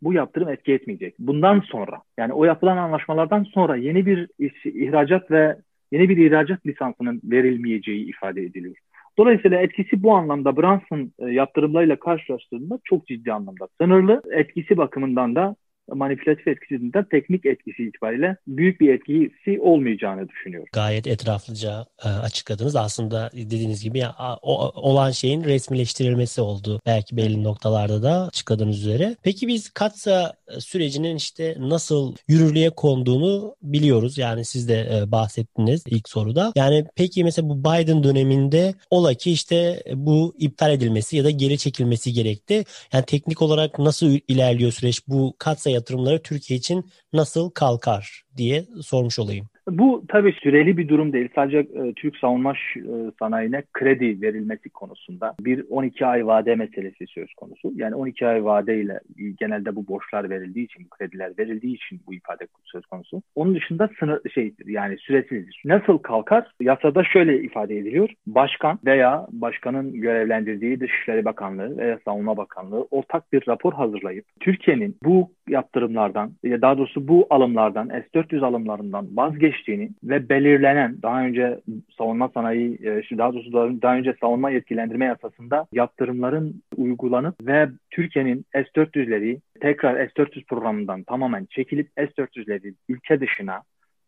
bu 0.02 0.12
yaptırım 0.12 0.48
etki 0.48 0.72
etmeyecek. 0.72 1.14
Bundan 1.18 1.60
sonra 1.60 2.02
yani 2.18 2.32
o 2.32 2.44
yapılan 2.44 2.76
anlaşmalardan 2.76 3.44
sonra 3.44 3.76
yeni 3.76 4.06
bir 4.06 4.28
ihracat 4.64 5.30
ve 5.30 5.56
yeni 5.92 6.08
bir 6.08 6.16
ihracat 6.16 6.66
lisansının 6.66 7.20
verilmeyeceği 7.24 8.08
ifade 8.08 8.42
ediliyor. 8.42 8.76
Dolayısıyla 9.18 9.60
etkisi 9.60 10.02
bu 10.02 10.14
anlamda 10.14 10.56
Brunson 10.56 11.12
e, 11.18 11.24
yaptırımlarıyla 11.24 11.96
karşılaştığında 11.96 12.78
çok 12.84 13.06
ciddi 13.06 13.32
anlamda 13.32 13.68
sınırlı. 13.80 14.22
Etkisi 14.32 14.76
bakımından 14.76 15.34
da 15.34 15.56
manipülatif 15.94 16.48
etkisinden 16.48 17.04
teknik 17.04 17.46
etkisi 17.46 17.82
itibariyle 17.82 18.36
büyük 18.46 18.80
bir 18.80 18.94
etkisi 18.94 19.60
olmayacağını 19.60 20.28
düşünüyorum. 20.28 20.68
Gayet 20.72 21.06
etraflıca 21.06 21.86
e, 22.04 22.08
açıkladınız. 22.08 22.76
Aslında 22.76 23.30
dediğiniz 23.34 23.82
gibi 23.82 23.98
ya, 23.98 24.14
olan 24.42 25.10
şeyin 25.10 25.44
resmileştirilmesi 25.44 26.40
oldu. 26.40 26.80
Belki 26.86 27.16
belli 27.16 27.44
noktalarda 27.44 28.02
da 28.02 28.26
açıkladığınız 28.26 28.86
üzere. 28.86 29.16
Peki 29.22 29.48
biz 29.48 29.70
Katsa 29.70 30.32
sürecinin 30.58 31.16
işte 31.16 31.56
nasıl 31.58 32.14
yürürlüğe 32.28 32.70
konduğunu 32.70 33.56
biliyoruz. 33.62 34.18
Yani 34.18 34.44
siz 34.44 34.68
de 34.68 34.88
e, 34.92 35.12
bahsettiniz 35.12 35.84
ilk 35.86 36.08
soruda. 36.08 36.52
Yani 36.56 36.84
peki 36.96 37.24
mesela 37.24 37.48
bu 37.48 37.60
Biden 37.60 38.04
döneminde 38.04 38.74
ola 38.90 39.14
ki 39.14 39.32
işte 39.32 39.82
bu 39.94 40.34
iptal 40.38 40.72
edilmesi 40.72 41.16
ya 41.16 41.24
da 41.24 41.30
geri 41.30 41.58
çekilmesi 41.58 42.12
gerekti. 42.12 42.64
Yani 42.92 43.04
teknik 43.04 43.42
olarak 43.42 43.78
nasıl 43.78 44.18
ilerliyor 44.28 44.72
süreç? 44.72 45.08
Bu 45.08 45.34
Katsa 45.38 45.70
yatırımları 45.76 46.22
Türkiye 46.22 46.58
için 46.58 46.90
nasıl 47.12 47.50
kalkar 47.50 48.22
diye 48.36 48.66
sormuş 48.82 49.18
olayım. 49.18 49.48
Bu 49.68 50.04
tabii 50.08 50.32
süreli 50.32 50.76
bir 50.76 50.88
durum 50.88 51.12
değil. 51.12 51.28
Sadece 51.34 51.58
e, 51.58 51.92
Türk 51.96 52.16
savunma 52.16 52.52
e, 52.52 52.80
sanayine 53.18 53.62
kredi 53.72 54.22
verilmesi 54.22 54.70
konusunda 54.70 55.34
bir 55.40 55.64
12 55.70 56.06
ay 56.06 56.26
vade 56.26 56.54
meselesi 56.54 57.06
söz 57.06 57.34
konusu. 57.34 57.72
Yani 57.74 57.94
12 57.94 58.26
ay 58.26 58.44
vadeyle 58.44 59.00
genelde 59.40 59.76
bu 59.76 59.88
borçlar 59.88 60.30
verildiği 60.30 60.64
için, 60.64 60.84
bu 60.84 60.88
krediler 60.88 61.32
verildiği 61.38 61.74
için 61.74 62.00
bu 62.06 62.14
ifade 62.14 62.46
söz 62.64 62.86
konusu. 62.86 63.22
Onun 63.34 63.54
dışında 63.54 63.88
sınır 63.98 64.20
şeydir 64.34 64.66
yani 64.66 64.98
süresizdir. 64.98 65.62
Nasıl 65.64 65.98
kalkar? 65.98 66.50
Yasada 66.60 67.04
şöyle 67.04 67.42
ifade 67.42 67.76
ediliyor. 67.76 68.10
Başkan 68.26 68.78
veya 68.86 69.26
başkanın 69.32 69.92
görevlendirdiği 69.92 70.80
Dışişleri 70.80 71.24
Bakanlığı 71.24 71.76
veya 71.76 71.98
Savunma 72.04 72.36
Bakanlığı 72.36 72.86
ortak 72.90 73.32
bir 73.32 73.42
rapor 73.48 73.72
hazırlayıp 73.72 74.24
Türkiye'nin 74.40 74.96
bu 75.04 75.30
yaptırımlardan, 75.48 76.32
daha 76.44 76.78
doğrusu 76.78 77.08
bu 77.08 77.26
alımlardan, 77.30 77.88
S-400 77.88 78.44
alımlarından 78.44 79.16
vazgeçtiğini 79.56 79.90
ve 80.04 80.28
belirlenen 80.28 81.02
daha 81.02 81.26
önce 81.26 81.60
savunma 81.98 82.28
sanayi, 82.34 82.74
e, 82.74 83.18
daha 83.18 83.32
doğrusu 83.32 83.52
daha 83.82 83.96
önce 83.96 84.14
savunma 84.20 84.50
yetkilendirme 84.50 85.04
yasasında 85.04 85.66
yaptırımların 85.72 86.62
uygulanıp 86.76 87.34
ve 87.46 87.68
Türkiye'nin 87.90 88.44
S-400'leri 88.52 89.40
tekrar 89.60 90.06
S-400 90.08 90.44
programından 90.44 91.02
tamamen 91.02 91.44
çekilip 91.50 91.88
S-400'leri 91.96 92.74
ülke 92.88 93.20
dışına 93.20 93.62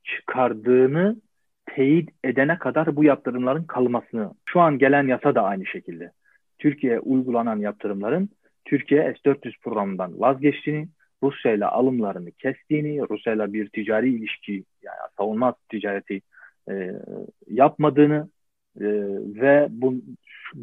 çıkardığını 0.05 1.17
teyit 1.67 2.11
edene 2.25 2.59
kadar 2.59 2.97
bu 2.97 3.05
yaptırımların 3.05 3.65
kalmasını, 3.65 4.35
şu 4.45 4.61
an 4.61 4.79
gelen 4.79 5.07
yasa 5.07 5.35
da 5.35 5.43
aynı 5.43 5.67
şekilde. 5.67 6.11
Türkiye 6.59 7.01
uygulanan 7.01 7.59
yaptırımların 7.59 8.29
Türkiye 8.65 9.15
S-400 9.15 9.61
programından 9.63 10.21
vazgeçtiğini 10.21 10.89
Rusya 11.23 11.53
ile 11.53 11.67
alımlarını 11.67 12.31
kestiğini, 12.31 13.01
Rusya 13.11 13.35
ile 13.35 13.53
bir 13.53 13.69
ticari 13.69 14.15
ilişki 14.15 14.65
yani 14.83 14.97
savunma 15.17 15.55
ticareti 15.69 16.21
e, 16.71 16.93
yapmadığını 17.51 18.29
e, 18.81 18.87
ve 19.41 19.67
bu 19.71 19.95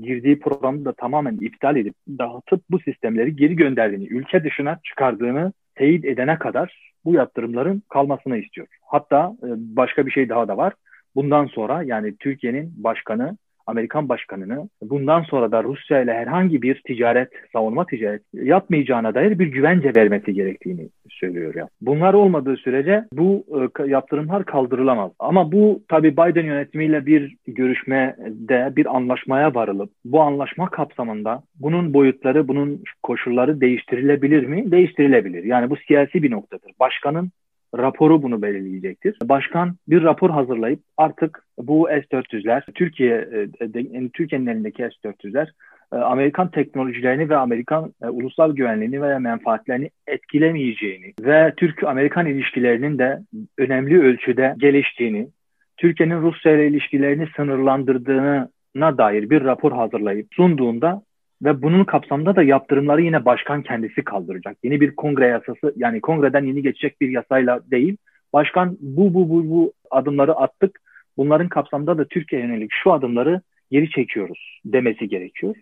girdiği 0.02 0.39
programı 0.39 0.86
da 0.86 0.94
tamamen 0.94 1.38
iptal 1.38 1.76
edip 1.76 1.96
dağıtıp 2.08 2.63
bu 2.70 2.80
sistemleri 2.80 3.36
geri 3.36 3.56
gönderdiğini, 3.56 4.08
ülke 4.08 4.44
dışına 4.44 4.80
çıkardığını 4.84 5.54
teyit 5.76 6.06
edene 6.06 6.39
kadar 6.39 6.94
bu 7.06 7.13
yaptırımların 7.13 7.84
kalmasını 7.89 8.38
istiyor. 8.38 8.68
Hatta 8.82 9.36
e, 9.44 9.48
başka 9.58 10.06
bir 10.06 10.12
şey 10.12 10.30
daha 10.30 10.48
da 10.48 10.58
var. 10.58 10.74
Bundan 11.15 11.46
sonra 11.46 11.84
yani 11.84 12.18
Türkiye'nin 12.18 12.74
başkanı 12.84 13.38
Amerikan 13.67 14.10
başkanını 14.10 14.69
bundan 14.82 15.21
sonra 15.21 15.51
da 15.51 15.63
Rusya 15.63 16.01
ile 16.01 16.13
herhangi 16.13 16.62
bir 16.62 16.82
ticaret, 16.86 17.30
savunma 17.54 17.86
ticaret 17.86 18.21
yapmayacağına 18.34 19.15
dair 19.15 19.39
bir 19.39 19.47
güvence 19.47 19.91
vermesi 19.95 20.34
gerektiğini 20.34 20.89
söylüyor 21.10 21.56
ya. 21.56 21.67
Bunlar 21.82 22.13
olmadığı 22.13 22.58
sürece 22.58 23.06
bu 23.13 23.45
e, 23.80 23.88
yaptırımlar 23.88 24.45
kaldırılamaz. 24.45 25.12
Ama 25.19 25.51
bu 25.51 25.84
tabi 25.88 26.12
Biden 26.12 26.45
yönetimiyle 26.45 27.06
bir 27.06 27.36
görüşmede 27.47 28.75
bir 28.75 28.95
anlaşmaya 28.95 29.56
varılıp 29.56 29.91
bu 30.06 30.21
anlaşma 30.21 30.69
kapsamında 30.69 31.43
bunun 31.60 31.93
boyutları, 31.93 32.47
bunun 32.47 32.84
koşulları 33.04 33.62
değiştirilebilir 33.62 34.45
mi? 34.45 34.71
Değiştirilebilir. 34.71 35.43
Yani 35.43 35.69
bu 35.69 35.75
siyasi 35.75 36.23
bir 36.23 36.32
noktadır. 36.32 36.71
Başkanın 36.80 37.32
raporu 37.78 38.24
bunu 38.24 38.42
belirleyecektir. 38.42 39.18
Başkan 39.24 39.76
bir 39.88 40.04
rapor 40.04 40.30
hazırlayıp 40.30 40.80
artık 40.98 41.44
bu 41.58 41.88
S-400'ler 41.88 42.72
Türkiye 42.76 43.16
e, 43.16 44.10
Türkiye'nin 44.10 44.48
elindeki 44.48 44.84
S-400'ler 44.84 45.48
e, 45.94 45.96
Amerikan 45.96 46.52
teknolojilerini 46.52 47.30
ve 47.30 47.38
Amerikan 47.38 47.94
e, 48.04 48.08
ulusal 48.08 48.56
güvenliğini 48.56 49.02
veya 49.02 49.20
menfaatlerini 49.20 49.90
etkilemeyeceğini 50.08 51.14
ve 51.22 51.54
Türk-Amerikan 51.58 52.26
ilişkilerinin 52.26 52.98
de 52.98 53.20
önemli 53.58 54.02
ölçüde 54.02 54.56
geliştiğini, 54.58 55.28
Türkiye'nin 55.78 56.22
Rusya 56.22 56.52
ile 56.52 56.68
ilişkilerini 56.68 57.28
sınırlandırdığına 57.36 58.98
dair 58.98 59.30
bir 59.30 59.44
rapor 59.44 59.72
hazırlayıp 59.72 60.28
sunduğunda 60.34 61.02
ve 61.43 61.62
bunun 61.62 61.84
kapsamında 61.84 62.36
da 62.36 62.43
yaptırımları 62.43 63.02
yine 63.02 63.26
başkan 63.26 63.63
kendisi 63.63 64.04
kaldıracak. 64.04 64.58
Yeni 64.63 64.82
bir 64.82 64.95
kongre 64.95 65.28
yasası 65.28 65.74
yani 65.76 66.02
kongreden 66.02 66.45
yeni 66.45 66.62
geçecek 66.62 67.02
bir 67.02 67.10
yasayla 67.10 67.60
değil. 67.71 67.98
Başkan 68.34 68.78
bu 68.80 69.13
bu 69.13 69.30
bu 69.30 69.50
bu 69.50 69.74
adımları 69.91 70.34
attık. 70.34 70.80
Bunların 71.17 71.50
kapsamında 71.50 71.98
da 71.98 72.06
Türkiye 72.06 72.41
yönelik 72.41 72.71
şu 72.84 72.93
adımları 72.93 73.41
geri 73.71 73.89
çekiyoruz 73.89 74.60
demesi 74.65 75.08
gerekiyor. 75.08 75.56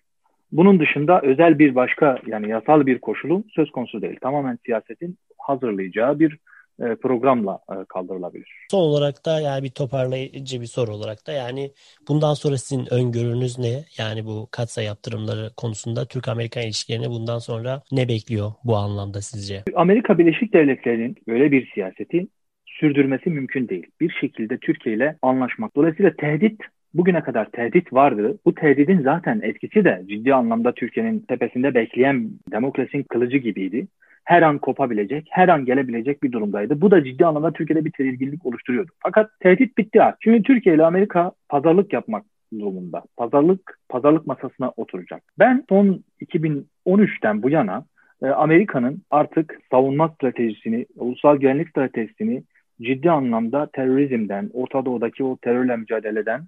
Bunun 0.52 0.80
dışında 0.80 1.22
özel 1.22 1.60
bir 1.60 1.76
başka 1.76 2.18
yani 2.26 2.50
yasal 2.50 2.86
bir 2.86 3.00
koşulu 3.00 3.44
söz 3.50 3.72
konusu 3.72 4.02
değil. 4.02 4.20
Tamamen 4.22 4.58
siyasetin 4.66 5.18
hazırlayacağı 5.38 6.20
bir 6.20 6.38
programla 6.78 7.60
e, 7.72 7.86
kaldırılabilir. 7.90 8.66
Son 8.72 8.80
olarak 8.80 9.26
da 9.26 9.40
yani 9.40 9.64
bir 9.64 9.70
toparlayıcı 9.70 10.62
bir 10.62 10.66
soru 10.66 10.92
olarak 10.92 11.28
da 11.28 11.32
yani 11.32 11.72
bundan 12.08 12.34
sonra 12.34 12.58
sizin 12.58 12.94
öngörünüz 12.94 13.60
ne? 13.60 13.84
Yani 13.98 14.26
bu 14.26 14.48
katsa 14.52 14.82
yaptırımları 14.82 15.50
konusunda 15.58 16.06
Türk-Amerikan 16.06 16.64
ilişkilerine 16.64 17.10
bundan 17.10 17.40
sonra 17.40 17.82
ne 17.92 18.08
bekliyor 18.08 18.52
bu 18.64 18.76
anlamda 18.76 19.22
sizce? 19.22 19.64
Amerika 19.76 20.18
Birleşik 20.18 20.54
Devletleri'nin 20.54 21.16
böyle 21.28 21.52
bir 21.52 21.72
siyaseti 21.74 22.28
sürdürmesi 22.66 23.30
mümkün 23.30 23.70
değil. 23.70 23.88
Bir 24.02 24.12
şekilde 24.22 24.58
Türkiye 24.58 24.96
ile 24.96 25.16
anlaşmak. 25.22 25.76
Dolayısıyla 25.76 26.12
tehdit 26.18 26.62
bugüne 26.94 27.22
kadar 27.22 27.52
tehdit 27.52 27.94
vardı. 27.94 28.38
Bu 28.46 28.56
tehdidin 28.56 29.02
zaten 29.02 29.42
etkisi 29.44 29.86
de 29.86 30.04
ciddi 30.10 30.34
anlamda 30.34 30.74
Türkiye'nin 30.74 31.20
tepesinde 31.20 31.74
bekleyen 31.74 32.30
demokrasinin 32.52 33.04
kılıcı 33.04 33.38
gibiydi 33.38 33.88
her 34.24 34.42
an 34.42 34.58
kopabilecek, 34.58 35.28
her 35.32 35.50
an 35.50 35.66
gelebilecek 35.66 36.24
bir 36.24 36.32
durumdaydı. 36.32 36.82
Bu 36.82 36.92
da 36.92 37.04
ciddi 37.04 37.26
anlamda 37.26 37.54
Türkiye'de 37.54 37.86
bir 37.86 37.92
tedirginlik 37.92 38.46
oluşturuyordu. 38.46 38.92
Fakat 39.00 39.40
tehdit 39.40 39.78
bitti 39.78 40.02
artık. 40.02 40.24
Şimdi 40.24 40.44
Türkiye 40.44 40.76
ile 40.76 40.86
Amerika 40.86 41.32
pazarlık 41.50 41.94
yapmak 41.94 42.26
durumunda. 42.60 43.04
Pazarlık 43.18 43.80
pazarlık 43.90 44.28
masasına 44.28 44.72
oturacak. 44.78 45.24
Ben 45.40 45.64
son 45.70 46.04
2013'ten 46.22 47.44
bu 47.44 47.50
yana 47.50 47.86
e, 48.24 48.28
Amerika'nın 48.28 49.02
artık 49.12 49.60
savunma 49.72 50.10
stratejisini, 50.10 50.86
ulusal 50.96 51.38
güvenlik 51.38 51.70
stratejisini 51.70 52.44
ciddi 52.82 53.12
anlamda 53.12 53.70
terörizmden, 53.74 54.50
Orta 54.54 54.86
Doğu'daki 54.86 55.24
o 55.24 55.38
terörle 55.38 55.76
mücadeleden 55.76 56.42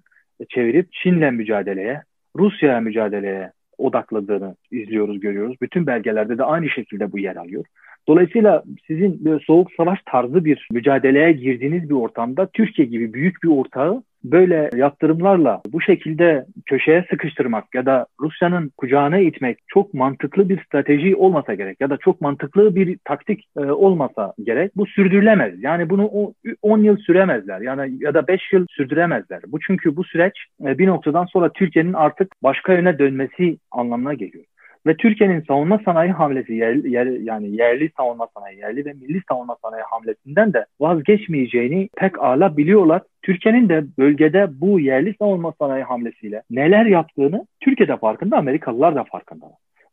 çevirip 0.48 0.92
Çin'le 0.92 1.30
mücadeleye, 1.32 2.02
Rusya'ya 2.36 2.80
mücadeleye 2.80 3.52
odakladığını 3.78 4.56
izliyoruz, 4.70 5.20
görüyoruz. 5.20 5.56
Bütün 5.62 5.86
belgelerde 5.86 6.38
de 6.38 6.44
aynı 6.44 6.68
şekilde 6.70 7.12
bu 7.12 7.18
yer 7.18 7.36
alıyor. 7.36 7.64
Dolayısıyla 8.08 8.62
sizin 8.86 9.38
soğuk 9.46 9.72
savaş 9.76 9.98
tarzı 10.06 10.44
bir 10.44 10.68
mücadeleye 10.72 11.32
girdiğiniz 11.32 11.88
bir 11.90 11.94
ortamda 11.94 12.46
Türkiye 12.46 12.88
gibi 12.88 13.12
büyük 13.12 13.42
bir 13.42 13.48
ortağı 13.48 14.02
böyle 14.32 14.70
yaptırımlarla 14.76 15.62
bu 15.72 15.80
şekilde 15.80 16.46
köşeye 16.66 17.06
sıkıştırmak 17.10 17.74
ya 17.74 17.86
da 17.86 18.06
Rusya'nın 18.20 18.72
kucağına 18.76 19.18
itmek 19.18 19.58
çok 19.68 19.94
mantıklı 19.94 20.48
bir 20.48 20.64
strateji 20.64 21.16
olmasa 21.16 21.54
gerek 21.54 21.80
ya 21.80 21.90
da 21.90 21.96
çok 21.96 22.20
mantıklı 22.20 22.76
bir 22.76 22.98
taktik 23.04 23.44
e, 23.56 23.60
olmasa 23.60 24.32
gerek. 24.44 24.76
Bu 24.76 24.86
sürdürülemez. 24.86 25.62
Yani 25.62 25.90
bunu 25.90 26.32
10 26.62 26.78
yıl 26.78 26.96
süremezler. 26.96 27.60
Yani 27.60 27.92
ya 28.00 28.14
da 28.14 28.28
5 28.28 28.52
yıl 28.52 28.66
sürdüremezler. 28.70 29.40
Bu 29.46 29.60
çünkü 29.60 29.96
bu 29.96 30.04
süreç 30.04 30.34
e, 30.64 30.78
bir 30.78 30.86
noktadan 30.86 31.24
sonra 31.24 31.52
Türkiye'nin 31.52 31.92
artık 31.92 32.32
başka 32.42 32.72
yöne 32.72 32.98
dönmesi 32.98 33.58
anlamına 33.70 34.14
geliyor. 34.14 34.44
Ve 34.86 34.96
Türkiye'nin 34.96 35.40
savunma 35.40 35.80
sanayi 35.84 36.12
hamlesi 36.12 36.54
yer, 36.54 36.74
yer, 36.74 37.06
yani 37.06 37.56
yerli 37.56 37.90
savunma 37.96 38.28
sanayi, 38.34 38.58
yerli 38.58 38.84
ve 38.84 38.92
milli 38.92 39.20
savunma 39.28 39.56
sanayi 39.62 39.82
hamlesinden 39.82 40.52
de 40.52 40.66
vazgeçmeyeceğini 40.80 41.88
pek 41.96 42.22
ala 42.22 42.56
biliyorlar. 42.56 43.02
Türkiye'nin 43.22 43.68
de 43.68 43.84
bölgede 43.98 44.48
bu 44.60 44.80
yerli 44.80 45.14
savunma 45.18 45.52
sanayi 45.58 45.84
hamlesiyle 45.84 46.42
neler 46.50 46.86
yaptığını 46.86 47.46
Türkiye'de 47.60 47.96
farkında, 47.96 48.36
Amerikalılar 48.36 48.94
da 48.94 49.04
farkında. 49.04 49.46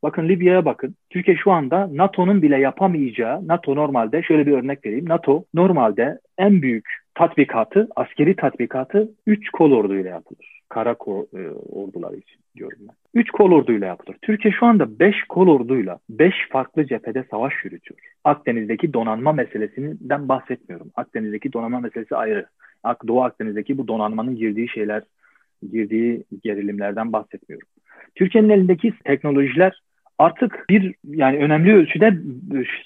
Bakın 0.03 0.29
Libya'ya 0.29 0.65
bakın. 0.65 0.95
Türkiye 1.09 1.37
şu 1.37 1.51
anda 1.51 1.89
NATO'nun 1.93 2.41
bile 2.41 2.59
yapamayacağı, 2.59 3.47
NATO 3.47 3.75
normalde 3.75 4.23
şöyle 4.23 4.45
bir 4.45 4.51
örnek 4.51 4.85
vereyim. 4.85 5.09
NATO 5.09 5.43
normalde 5.53 6.19
en 6.37 6.61
büyük 6.61 6.85
tatbikatı, 7.15 7.87
askeri 7.95 8.35
tatbikatı 8.35 9.11
3 9.27 9.49
kol 9.49 9.71
orduyla 9.71 10.09
yapılır. 10.09 10.61
Kara 10.69 10.93
ko, 10.93 11.27
e, 11.33 11.39
orduları 11.49 12.15
için 12.15 12.39
diyorum 12.55 12.79
ben. 12.81 13.02
Üç 13.13 13.29
kol 13.29 13.51
orduyla 13.51 13.87
yapılır. 13.87 14.17
Türkiye 14.21 14.53
şu 14.59 14.65
anda 14.65 14.99
5 14.99 15.15
kol 15.29 15.47
orduyla 15.47 15.99
5 16.09 16.33
farklı 16.51 16.85
cephede 16.85 17.23
savaş 17.31 17.53
yürütüyor. 17.63 17.99
Akdeniz'deki 18.23 18.93
donanma 18.93 19.33
meselesinden 19.33 20.29
bahsetmiyorum. 20.29 20.91
Akdeniz'deki 20.95 21.53
donanma 21.53 21.79
meselesi 21.79 22.15
ayrı. 22.15 22.45
Doğu 23.07 23.23
Akdeniz'deki 23.23 23.77
bu 23.77 23.87
donanmanın 23.87 24.35
girdiği 24.35 24.69
şeyler, 24.69 25.03
girdiği 25.71 26.23
gerilimlerden 26.43 27.13
bahsetmiyorum. 27.13 27.67
Türkiye'nin 28.15 28.49
elindeki 28.49 28.93
teknolojiler 29.03 29.81
artık 30.19 30.65
bir 30.69 30.95
yani 31.05 31.37
önemli 31.37 31.73
ölçüde 31.75 32.17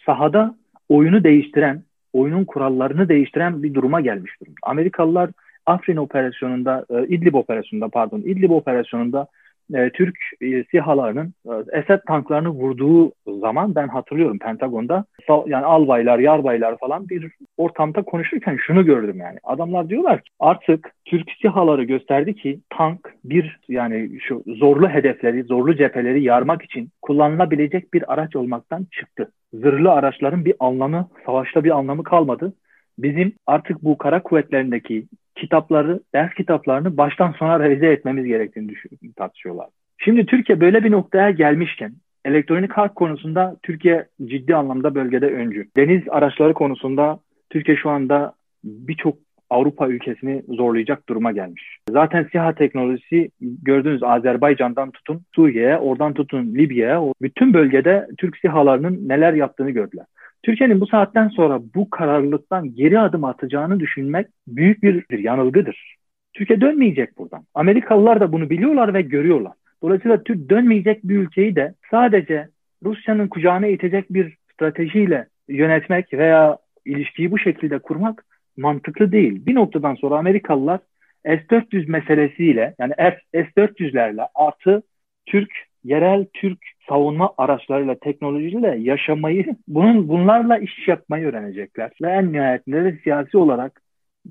sahada 0.05 0.55
oyunu 0.89 1.23
değiştiren, 1.23 1.83
oyunun 2.13 2.45
kurallarını 2.45 3.09
değiştiren 3.09 3.63
bir 3.63 3.73
duruma 3.73 4.01
gelmiş 4.01 4.31
durumda. 4.41 4.59
Amerikalılar 4.63 5.29
Afrin 5.65 5.97
operasyonunda, 5.97 6.85
e, 6.89 7.07
İdlib 7.07 7.33
operasyonunda 7.33 7.89
pardon, 7.89 8.19
İdlib 8.19 8.51
operasyonunda 8.51 9.27
e, 9.73 9.89
Türk 9.89 10.15
e, 10.41 10.63
SİHA'larının 10.63 11.33
e, 11.45 11.79
Esed 11.79 11.99
tanklarını 12.07 12.49
vurduğu 12.49 13.11
zaman 13.27 13.75
ben 13.75 13.87
hatırlıyorum 13.87 14.39
Pentagon'da 14.39 15.05
yani 15.45 15.65
albaylar, 15.65 16.19
yarbaylar 16.19 16.77
falan 16.77 17.09
bir 17.09 17.31
ortamda 17.57 18.03
konuşurken 18.03 18.57
şunu 18.67 18.85
gördüm 18.85 19.17
yani. 19.17 19.37
Adamlar 19.43 19.89
diyorlar 19.89 20.21
ki 20.21 20.29
artık 20.39 20.91
Türk 21.05 21.31
SİHA'ları 21.41 21.83
gösterdi 21.83 22.35
ki 22.35 22.59
tank 22.69 23.13
bir 23.23 23.59
yani 23.67 24.09
şu 24.19 24.43
zorlu 24.47 24.89
hedefleri, 24.89 25.43
zorlu 25.43 25.75
cepheleri 25.75 26.23
yarmak 26.23 26.63
için 26.63 26.89
kullanılabilecek 27.01 27.93
bir 27.93 28.13
araç 28.13 28.35
olmaktan 28.35 28.87
çıktı. 28.91 29.31
Zırhlı 29.53 29.91
araçların 29.91 30.45
bir 30.45 30.53
anlamı, 30.59 31.09
savaşta 31.25 31.63
bir 31.63 31.77
anlamı 31.77 32.03
kalmadı. 32.03 32.53
Bizim 32.99 33.33
artık 33.47 33.83
bu 33.83 33.97
kara 33.97 34.23
kuvvetlerindeki 34.23 35.05
kitapları, 35.37 35.99
ders 36.13 36.33
kitaplarını 36.33 36.97
baştan 36.97 37.31
sona 37.31 37.59
revize 37.59 37.87
etmemiz 37.87 38.25
gerektiğini 38.25 38.69
düşün, 38.69 38.89
tartışıyorlar. 39.15 39.67
Şimdi 39.97 40.25
Türkiye 40.25 40.61
böyle 40.61 40.83
bir 40.83 40.91
noktaya 40.91 41.31
gelmişken 41.31 41.93
elektronik 42.25 42.71
harp 42.71 42.95
konusunda 42.95 43.55
Türkiye 43.63 44.05
ciddi 44.25 44.55
anlamda 44.55 44.95
bölgede 44.95 45.25
öncü. 45.25 45.67
Deniz 45.77 46.01
araçları 46.09 46.53
konusunda 46.53 47.19
Türkiye 47.49 47.77
şu 47.77 47.89
anda 47.89 48.33
birçok 48.63 49.17
Avrupa 49.49 49.87
ülkesini 49.87 50.43
zorlayacak 50.47 51.09
duruma 51.09 51.31
gelmiş. 51.31 51.77
Zaten 51.89 52.27
SİHA 52.31 52.55
teknolojisi 52.55 53.29
gördüğünüz 53.41 54.03
Azerbaycan'dan 54.03 54.91
tutun 54.91 55.21
Suriye'ye, 55.35 55.77
oradan 55.77 56.13
tutun 56.13 56.55
Libya'ya, 56.55 57.01
bütün 57.21 57.53
bölgede 57.53 58.07
Türk 58.17 58.37
SİHA'larının 58.37 59.09
neler 59.09 59.33
yaptığını 59.33 59.71
gördüler. 59.71 60.05
Türkiye'nin 60.47 60.81
bu 60.81 60.87
saatten 60.87 61.27
sonra 61.27 61.59
bu 61.75 61.89
kararlılıktan 61.89 62.75
geri 62.75 62.99
adım 62.99 63.23
atacağını 63.23 63.79
düşünmek 63.79 64.27
büyük 64.47 64.83
bir, 64.83 65.05
bir 65.11 65.19
yanılgıdır. 65.19 65.95
Türkiye 66.33 66.61
dönmeyecek 66.61 67.17
buradan. 67.17 67.43
Amerikalılar 67.53 68.19
da 68.19 68.31
bunu 68.31 68.49
biliyorlar 68.49 68.93
ve 68.93 69.01
görüyorlar. 69.01 69.53
Dolayısıyla 69.81 70.23
Türk 70.23 70.49
dönmeyecek 70.49 71.03
bir 71.03 71.15
ülkeyi 71.15 71.55
de 71.55 71.73
sadece 71.91 72.47
Rusya'nın 72.83 73.27
kucağına 73.27 73.67
itecek 73.67 74.13
bir 74.13 74.37
stratejiyle 74.53 75.27
yönetmek 75.49 76.13
veya 76.13 76.57
ilişkiyi 76.85 77.31
bu 77.31 77.39
şekilde 77.39 77.79
kurmak 77.79 78.25
mantıklı 78.57 79.11
değil. 79.11 79.45
Bir 79.45 79.55
noktadan 79.55 79.95
sonra 79.95 80.17
Amerikalılar 80.17 80.79
S-400 81.25 81.91
meselesiyle 81.91 82.75
yani 82.79 82.93
S-400'lerle 83.33 84.27
artı 84.35 84.83
Türk 85.25 85.51
yerel 85.87 86.25
Türk 86.33 86.59
savunma 86.89 87.33
araçlarıyla, 87.37 87.95
teknolojiyle 87.95 88.77
yaşamayı, 88.79 89.45
bunun 89.67 90.07
bunlarla 90.07 90.57
iş 90.57 90.87
yapmayı 90.87 91.27
öğrenecekler. 91.27 91.91
Ve 92.01 92.09
en 92.09 92.33
nihayetinde 92.33 92.83
de 92.83 92.97
siyasi 93.03 93.37
olarak 93.37 93.81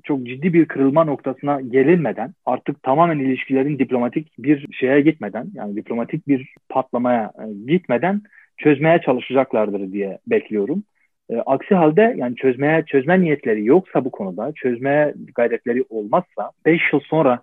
çok 0.03 0.27
ciddi 0.27 0.53
bir 0.53 0.65
kırılma 0.65 1.03
noktasına 1.03 1.61
gelinmeden 1.61 2.33
artık 2.45 2.83
tamamen 2.83 3.19
ilişkilerin 3.19 3.79
diplomatik 3.79 4.31
bir 4.39 4.73
şeye 4.73 5.01
gitmeden 5.01 5.47
yani 5.53 5.75
diplomatik 5.75 6.27
bir 6.27 6.53
patlamaya 6.69 7.31
e, 7.39 7.71
gitmeden 7.71 8.21
çözmeye 8.57 9.01
çalışacaklardır 9.01 9.91
diye 9.91 10.17
bekliyorum. 10.27 10.83
E, 11.29 11.37
aksi 11.37 11.75
halde 11.75 12.15
yani 12.17 12.35
çözmeye 12.35 12.83
çözme 12.87 13.21
niyetleri 13.21 13.65
yoksa 13.65 14.05
bu 14.05 14.11
konuda 14.11 14.51
çözmeye 14.55 15.13
gayretleri 15.35 15.83
olmazsa 15.89 16.51
5 16.65 16.81
yıl 16.93 16.99
sonra 16.99 17.39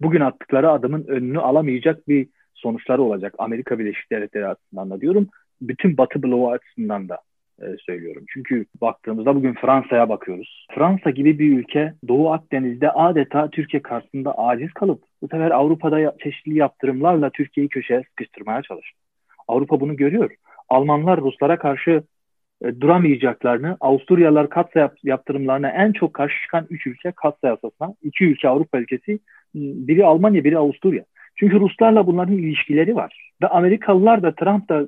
bugün 0.00 0.20
attıkları 0.20 0.70
adımın 0.70 1.04
önünü 1.08 1.38
alamayacak 1.38 2.08
bir 2.08 2.26
sonuçları 2.60 3.02
olacak. 3.02 3.34
Amerika 3.38 3.78
Birleşik 3.78 4.12
Devletleri 4.12 4.46
açısından 4.46 4.90
da 4.90 5.00
diyorum. 5.00 5.28
Bütün 5.60 5.96
Batı 5.96 6.22
bloğu 6.22 6.50
açısından 6.50 7.08
da 7.08 7.18
e, 7.62 7.64
söylüyorum. 7.86 8.24
Çünkü 8.28 8.66
baktığımızda 8.80 9.34
bugün 9.34 9.54
Fransa'ya 9.54 10.08
bakıyoruz. 10.08 10.66
Fransa 10.74 11.10
gibi 11.10 11.38
bir 11.38 11.58
ülke 11.58 11.94
Doğu 12.08 12.32
Akdeniz'de 12.32 12.90
adeta 12.90 13.50
Türkiye 13.50 13.82
karşısında 13.82 14.38
aciz 14.38 14.72
kalıp 14.72 15.02
bu 15.22 15.28
sefer 15.28 15.50
Avrupa'da 15.50 16.16
çeşitli 16.22 16.56
yaptırımlarla 16.56 17.30
Türkiye'yi 17.30 17.68
köşeye 17.68 18.02
sıkıştırmaya 18.08 18.62
çalıştı. 18.62 18.98
Avrupa 19.48 19.80
bunu 19.80 19.96
görüyor. 19.96 20.30
Almanlar 20.68 21.20
Ruslara 21.20 21.58
karşı 21.58 22.02
e, 22.64 22.80
duramayacaklarını, 22.80 23.76
Avusturyalılar 23.80 24.48
katsa 24.48 24.94
yaptırımlarına 25.02 25.68
en 25.70 25.92
çok 25.92 26.14
karşı 26.14 26.34
çıkan 26.42 26.66
3 26.70 26.86
ülke 26.86 27.12
katsa 27.16 27.48
yasasına, 27.48 27.94
2 28.02 28.24
ülke 28.24 28.48
Avrupa 28.48 28.78
ülkesi, 28.78 29.18
biri 29.54 30.04
Almanya, 30.04 30.44
biri 30.44 30.58
Avusturya. 30.58 31.04
Çünkü 31.40 31.60
Ruslarla 31.60 32.06
bunların 32.06 32.34
ilişkileri 32.34 32.96
var. 32.96 33.30
Ve 33.42 33.46
Amerikalılar 33.46 34.22
da 34.22 34.34
Trump 34.34 34.68
da 34.68 34.86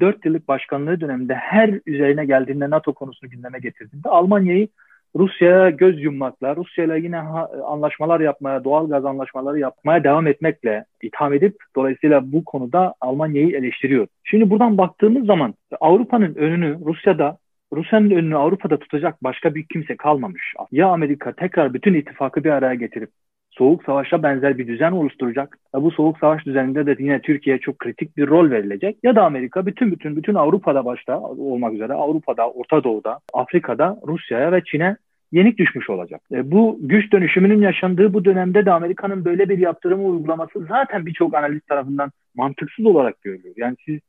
4 0.00 0.24
yıllık 0.24 0.48
başkanlığı 0.48 1.00
döneminde 1.00 1.34
her 1.34 1.80
üzerine 1.86 2.24
geldiğinde 2.24 2.70
NATO 2.70 2.92
konusunu 2.92 3.30
gündeme 3.30 3.58
getirdiğinde 3.58 4.08
Almanya'yı 4.08 4.68
Rusya'ya 5.16 5.70
göz 5.70 6.02
yummakla, 6.02 6.56
Rusya'yla 6.56 6.96
yine 6.96 7.18
anlaşmalar 7.64 8.20
yapmaya, 8.20 8.64
doğal 8.64 8.88
gaz 8.88 9.04
anlaşmaları 9.04 9.58
yapmaya 9.58 10.04
devam 10.04 10.26
etmekle 10.26 10.84
itham 11.02 11.34
edip 11.34 11.56
dolayısıyla 11.76 12.32
bu 12.32 12.44
konuda 12.44 12.94
Almanya'yı 13.00 13.56
eleştiriyor. 13.56 14.06
Şimdi 14.24 14.50
buradan 14.50 14.78
baktığımız 14.78 15.26
zaman 15.26 15.54
Avrupa'nın 15.80 16.34
önünü 16.34 16.78
Rusya'da 16.84 17.38
Rusya'nın 17.72 18.10
önünü 18.10 18.36
Avrupa'da 18.36 18.78
tutacak 18.78 19.24
başka 19.24 19.54
bir 19.54 19.66
kimse 19.72 19.96
kalmamış. 19.96 20.54
Ya 20.72 20.88
Amerika 20.88 21.32
tekrar 21.32 21.74
bütün 21.74 21.94
ittifakı 21.94 22.44
bir 22.44 22.50
araya 22.50 22.74
getirip 22.74 23.10
soğuk 23.58 23.84
savaşa 23.84 24.22
benzer 24.22 24.58
bir 24.58 24.66
düzen 24.66 24.92
oluşturacak. 24.92 25.58
Bu 25.74 25.90
soğuk 25.90 26.18
savaş 26.18 26.46
düzeninde 26.46 26.86
de 26.86 26.96
yine 26.98 27.20
Türkiye'ye 27.20 27.60
çok 27.60 27.78
kritik 27.78 28.16
bir 28.16 28.28
rol 28.28 28.50
verilecek. 28.50 28.96
Ya 29.02 29.16
da 29.16 29.24
Amerika 29.24 29.66
bütün 29.66 29.92
bütün 29.92 30.16
bütün 30.16 30.34
Avrupa'da 30.34 30.84
başta 30.84 31.20
olmak 31.20 31.74
üzere 31.74 31.92
Avrupa'da, 31.92 32.50
Orta 32.50 32.84
Doğu'da, 32.84 33.18
Afrika'da 33.34 33.96
Rusya'ya 34.06 34.52
ve 34.52 34.62
Çin'e 34.64 34.96
yenik 35.32 35.58
düşmüş 35.58 35.90
olacak. 35.90 36.20
E, 36.32 36.50
bu 36.50 36.78
güç 36.80 37.12
dönüşümünün 37.12 37.60
yaşandığı 37.60 38.14
bu 38.14 38.24
dönemde 38.24 38.66
de 38.66 38.72
Amerika'nın 38.72 39.24
böyle 39.24 39.48
bir 39.48 39.58
yaptırımı 39.58 40.04
uygulaması 40.04 40.66
zaten 40.68 41.06
birçok 41.06 41.34
analist 41.34 41.68
tarafından 41.68 42.10
mantıksız 42.36 42.86
olarak 42.86 43.22
görülüyor. 43.22 43.54
Yani 43.58 43.76
siz 43.86 44.00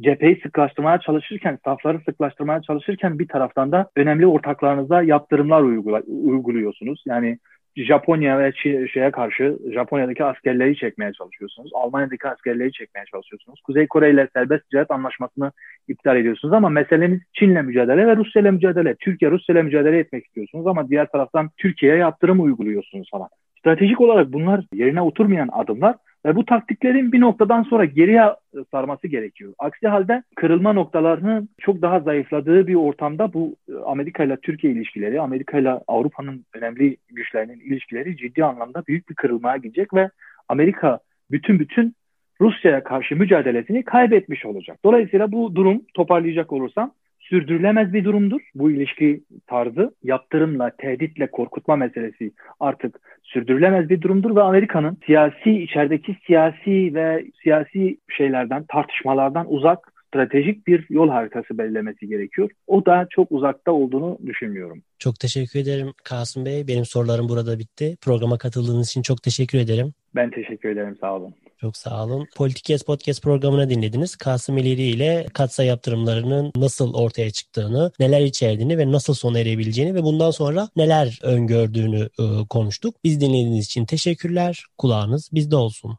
cepheyi 0.00 0.40
sıklaştırmaya 0.42 0.98
çalışırken, 1.00 1.58
safları 1.64 2.00
sıklaştırmaya 2.00 2.62
çalışırken 2.62 3.18
bir 3.18 3.28
taraftan 3.28 3.72
da 3.72 3.90
önemli 3.96 4.26
ortaklarınıza 4.26 5.02
yaptırımlar 5.02 5.62
uygula, 5.62 6.00
uyguluyorsunuz. 6.06 7.02
Yani 7.06 7.38
Japonya 7.76 8.38
ve 8.38 8.52
şeye 8.88 9.10
karşı 9.10 9.58
Japonya'daki 9.74 10.24
askerleri 10.24 10.76
çekmeye 10.76 11.12
çalışıyorsunuz. 11.12 11.70
Almanya'daki 11.74 12.28
askerleri 12.28 12.72
çekmeye 12.72 13.04
çalışıyorsunuz. 13.12 13.60
Kuzey 13.60 13.86
Kore 13.86 14.10
ile 14.10 14.28
serbest 14.32 14.70
ticaret 14.70 14.90
anlaşmasını 14.90 15.52
iptal 15.88 16.16
ediyorsunuz 16.16 16.54
ama 16.54 16.68
meseleniz 16.68 17.20
Çin'le 17.32 17.62
mücadele 17.62 18.06
ve 18.06 18.16
Rusya 18.16 18.42
ile 18.42 18.50
mücadele. 18.50 18.94
Türkiye 18.94 19.30
Rusya 19.30 19.52
ile 19.52 19.62
mücadele 19.62 19.98
etmek 19.98 20.26
istiyorsunuz 20.26 20.66
ama 20.66 20.88
diğer 20.88 21.06
taraftan 21.06 21.50
Türkiye'ye 21.56 21.98
yaptırım 21.98 22.40
uyguluyorsunuz 22.40 23.08
falan. 23.10 23.28
Stratejik 23.58 24.00
olarak 24.00 24.32
bunlar 24.32 24.64
yerine 24.72 25.00
oturmayan 25.00 25.48
adımlar 25.52 25.94
ve 26.26 26.36
bu 26.36 26.44
taktiklerin 26.44 27.12
bir 27.12 27.20
noktadan 27.20 27.62
sonra 27.62 27.84
geriye 27.84 28.22
sarması 28.70 29.08
gerekiyor. 29.08 29.54
Aksi 29.58 29.88
halde 29.88 30.22
kırılma 30.36 30.72
noktalarının 30.72 31.48
çok 31.60 31.82
daha 31.82 32.00
zayıfladığı 32.00 32.66
bir 32.66 32.74
ortamda 32.74 33.32
bu 33.32 33.56
e, 33.68 33.72
Amerika 33.86 34.24
ile 34.24 34.36
Türkiye 34.36 34.72
ilişkileri, 34.72 35.20
Amerika 35.20 35.58
ile 35.58 35.70
Avrupa'nın 35.88 36.44
önemli 36.54 36.96
güçlerinin 37.08 37.60
ilişkileri 37.60 38.16
ciddi 38.16 38.44
anlamda 38.44 38.82
büyük 38.86 39.08
bir 39.08 39.14
kırılmaya 39.14 39.56
gidecek 39.56 39.94
ve 39.94 40.10
Amerika 40.48 40.98
bütün 41.30 41.58
bütün 41.58 41.94
Rusya'ya 42.40 42.84
karşı 42.84 43.16
mücadelesini 43.16 43.82
kaybetmiş 43.82 44.46
olacak. 44.46 44.78
Dolayısıyla 44.84 45.32
bu 45.32 45.54
durum 45.54 45.82
toparlayacak 45.94 46.52
olursam 46.52 46.92
sürdürülemez 47.28 47.92
bir 47.92 48.04
durumdur. 48.04 48.40
Bu 48.54 48.70
ilişki 48.70 49.20
tarzı 49.46 49.94
yaptırımla, 50.02 50.70
tehditle 50.78 51.30
korkutma 51.30 51.76
meselesi 51.76 52.32
artık 52.60 53.00
sürdürülemez 53.22 53.88
bir 53.88 54.00
durumdur 54.00 54.36
ve 54.36 54.42
Amerika'nın 54.42 54.98
siyasi 55.06 55.50
içerideki 55.50 56.16
siyasi 56.26 56.94
ve 56.94 57.24
siyasi 57.42 57.98
şeylerden, 58.16 58.64
tartışmalardan 58.68 59.46
uzak 59.48 59.92
stratejik 60.06 60.66
bir 60.66 60.86
yol 60.90 61.08
haritası 61.08 61.58
belirlemesi 61.58 62.08
gerekiyor. 62.08 62.50
O 62.66 62.86
da 62.86 63.06
çok 63.10 63.32
uzakta 63.32 63.72
olduğunu 63.72 64.18
düşünmüyorum. 64.26 64.82
Çok 64.98 65.20
teşekkür 65.20 65.60
ederim 65.60 65.92
Kasım 66.04 66.44
Bey. 66.44 66.68
Benim 66.68 66.84
sorularım 66.84 67.28
burada 67.28 67.58
bitti. 67.58 67.96
Programa 68.04 68.38
katıldığınız 68.38 68.88
için 68.88 69.02
çok 69.02 69.22
teşekkür 69.22 69.58
ederim. 69.58 69.92
Ben 70.14 70.30
teşekkür 70.30 70.68
ederim. 70.68 70.96
Sağ 71.00 71.16
olun. 71.16 71.34
Çok 71.60 71.76
sağ 71.76 72.04
olun. 72.04 72.26
Politikes 72.36 72.82
Podcast 72.82 73.22
programını 73.22 73.70
dinlediniz. 73.70 74.16
Kasım 74.16 74.58
İleri 74.58 74.82
ile 74.82 75.26
katsa 75.34 75.64
yaptırımlarının 75.64 76.52
nasıl 76.56 76.94
ortaya 76.94 77.30
çıktığını, 77.30 77.92
neler 78.00 78.20
içerdiğini 78.20 78.78
ve 78.78 78.92
nasıl 78.92 79.14
sona 79.14 79.38
erebileceğini 79.38 79.94
ve 79.94 80.02
bundan 80.02 80.30
sonra 80.30 80.68
neler 80.76 81.18
öngördüğünü 81.22 82.08
e, 82.18 82.46
konuştuk. 82.50 82.94
Biz 83.04 83.20
dinlediğiniz 83.20 83.64
için 83.64 83.86
teşekkürler. 83.86 84.64
Kulağınız 84.78 85.28
bizde 85.32 85.56
olsun. 85.56 85.98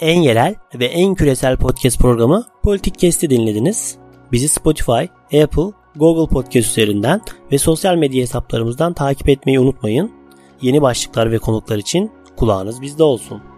en 0.00 0.20
yerel 0.20 0.54
ve 0.74 0.84
en 0.84 1.14
küresel 1.14 1.56
podcast 1.56 1.98
programı 1.98 2.46
Politik 2.62 2.98
Kesti 2.98 3.30
dinlediniz. 3.30 3.96
Bizi 4.32 4.48
Spotify, 4.48 5.02
Apple, 5.42 5.72
Google 5.96 6.34
Podcast 6.34 6.70
üzerinden 6.70 7.20
ve 7.52 7.58
sosyal 7.58 7.96
medya 7.96 8.22
hesaplarımızdan 8.22 8.94
takip 8.94 9.28
etmeyi 9.28 9.60
unutmayın. 9.60 10.12
Yeni 10.62 10.82
başlıklar 10.82 11.32
ve 11.32 11.38
konuklar 11.38 11.78
için 11.78 12.12
kulağınız 12.36 12.82
bizde 12.82 13.02
olsun. 13.02 13.49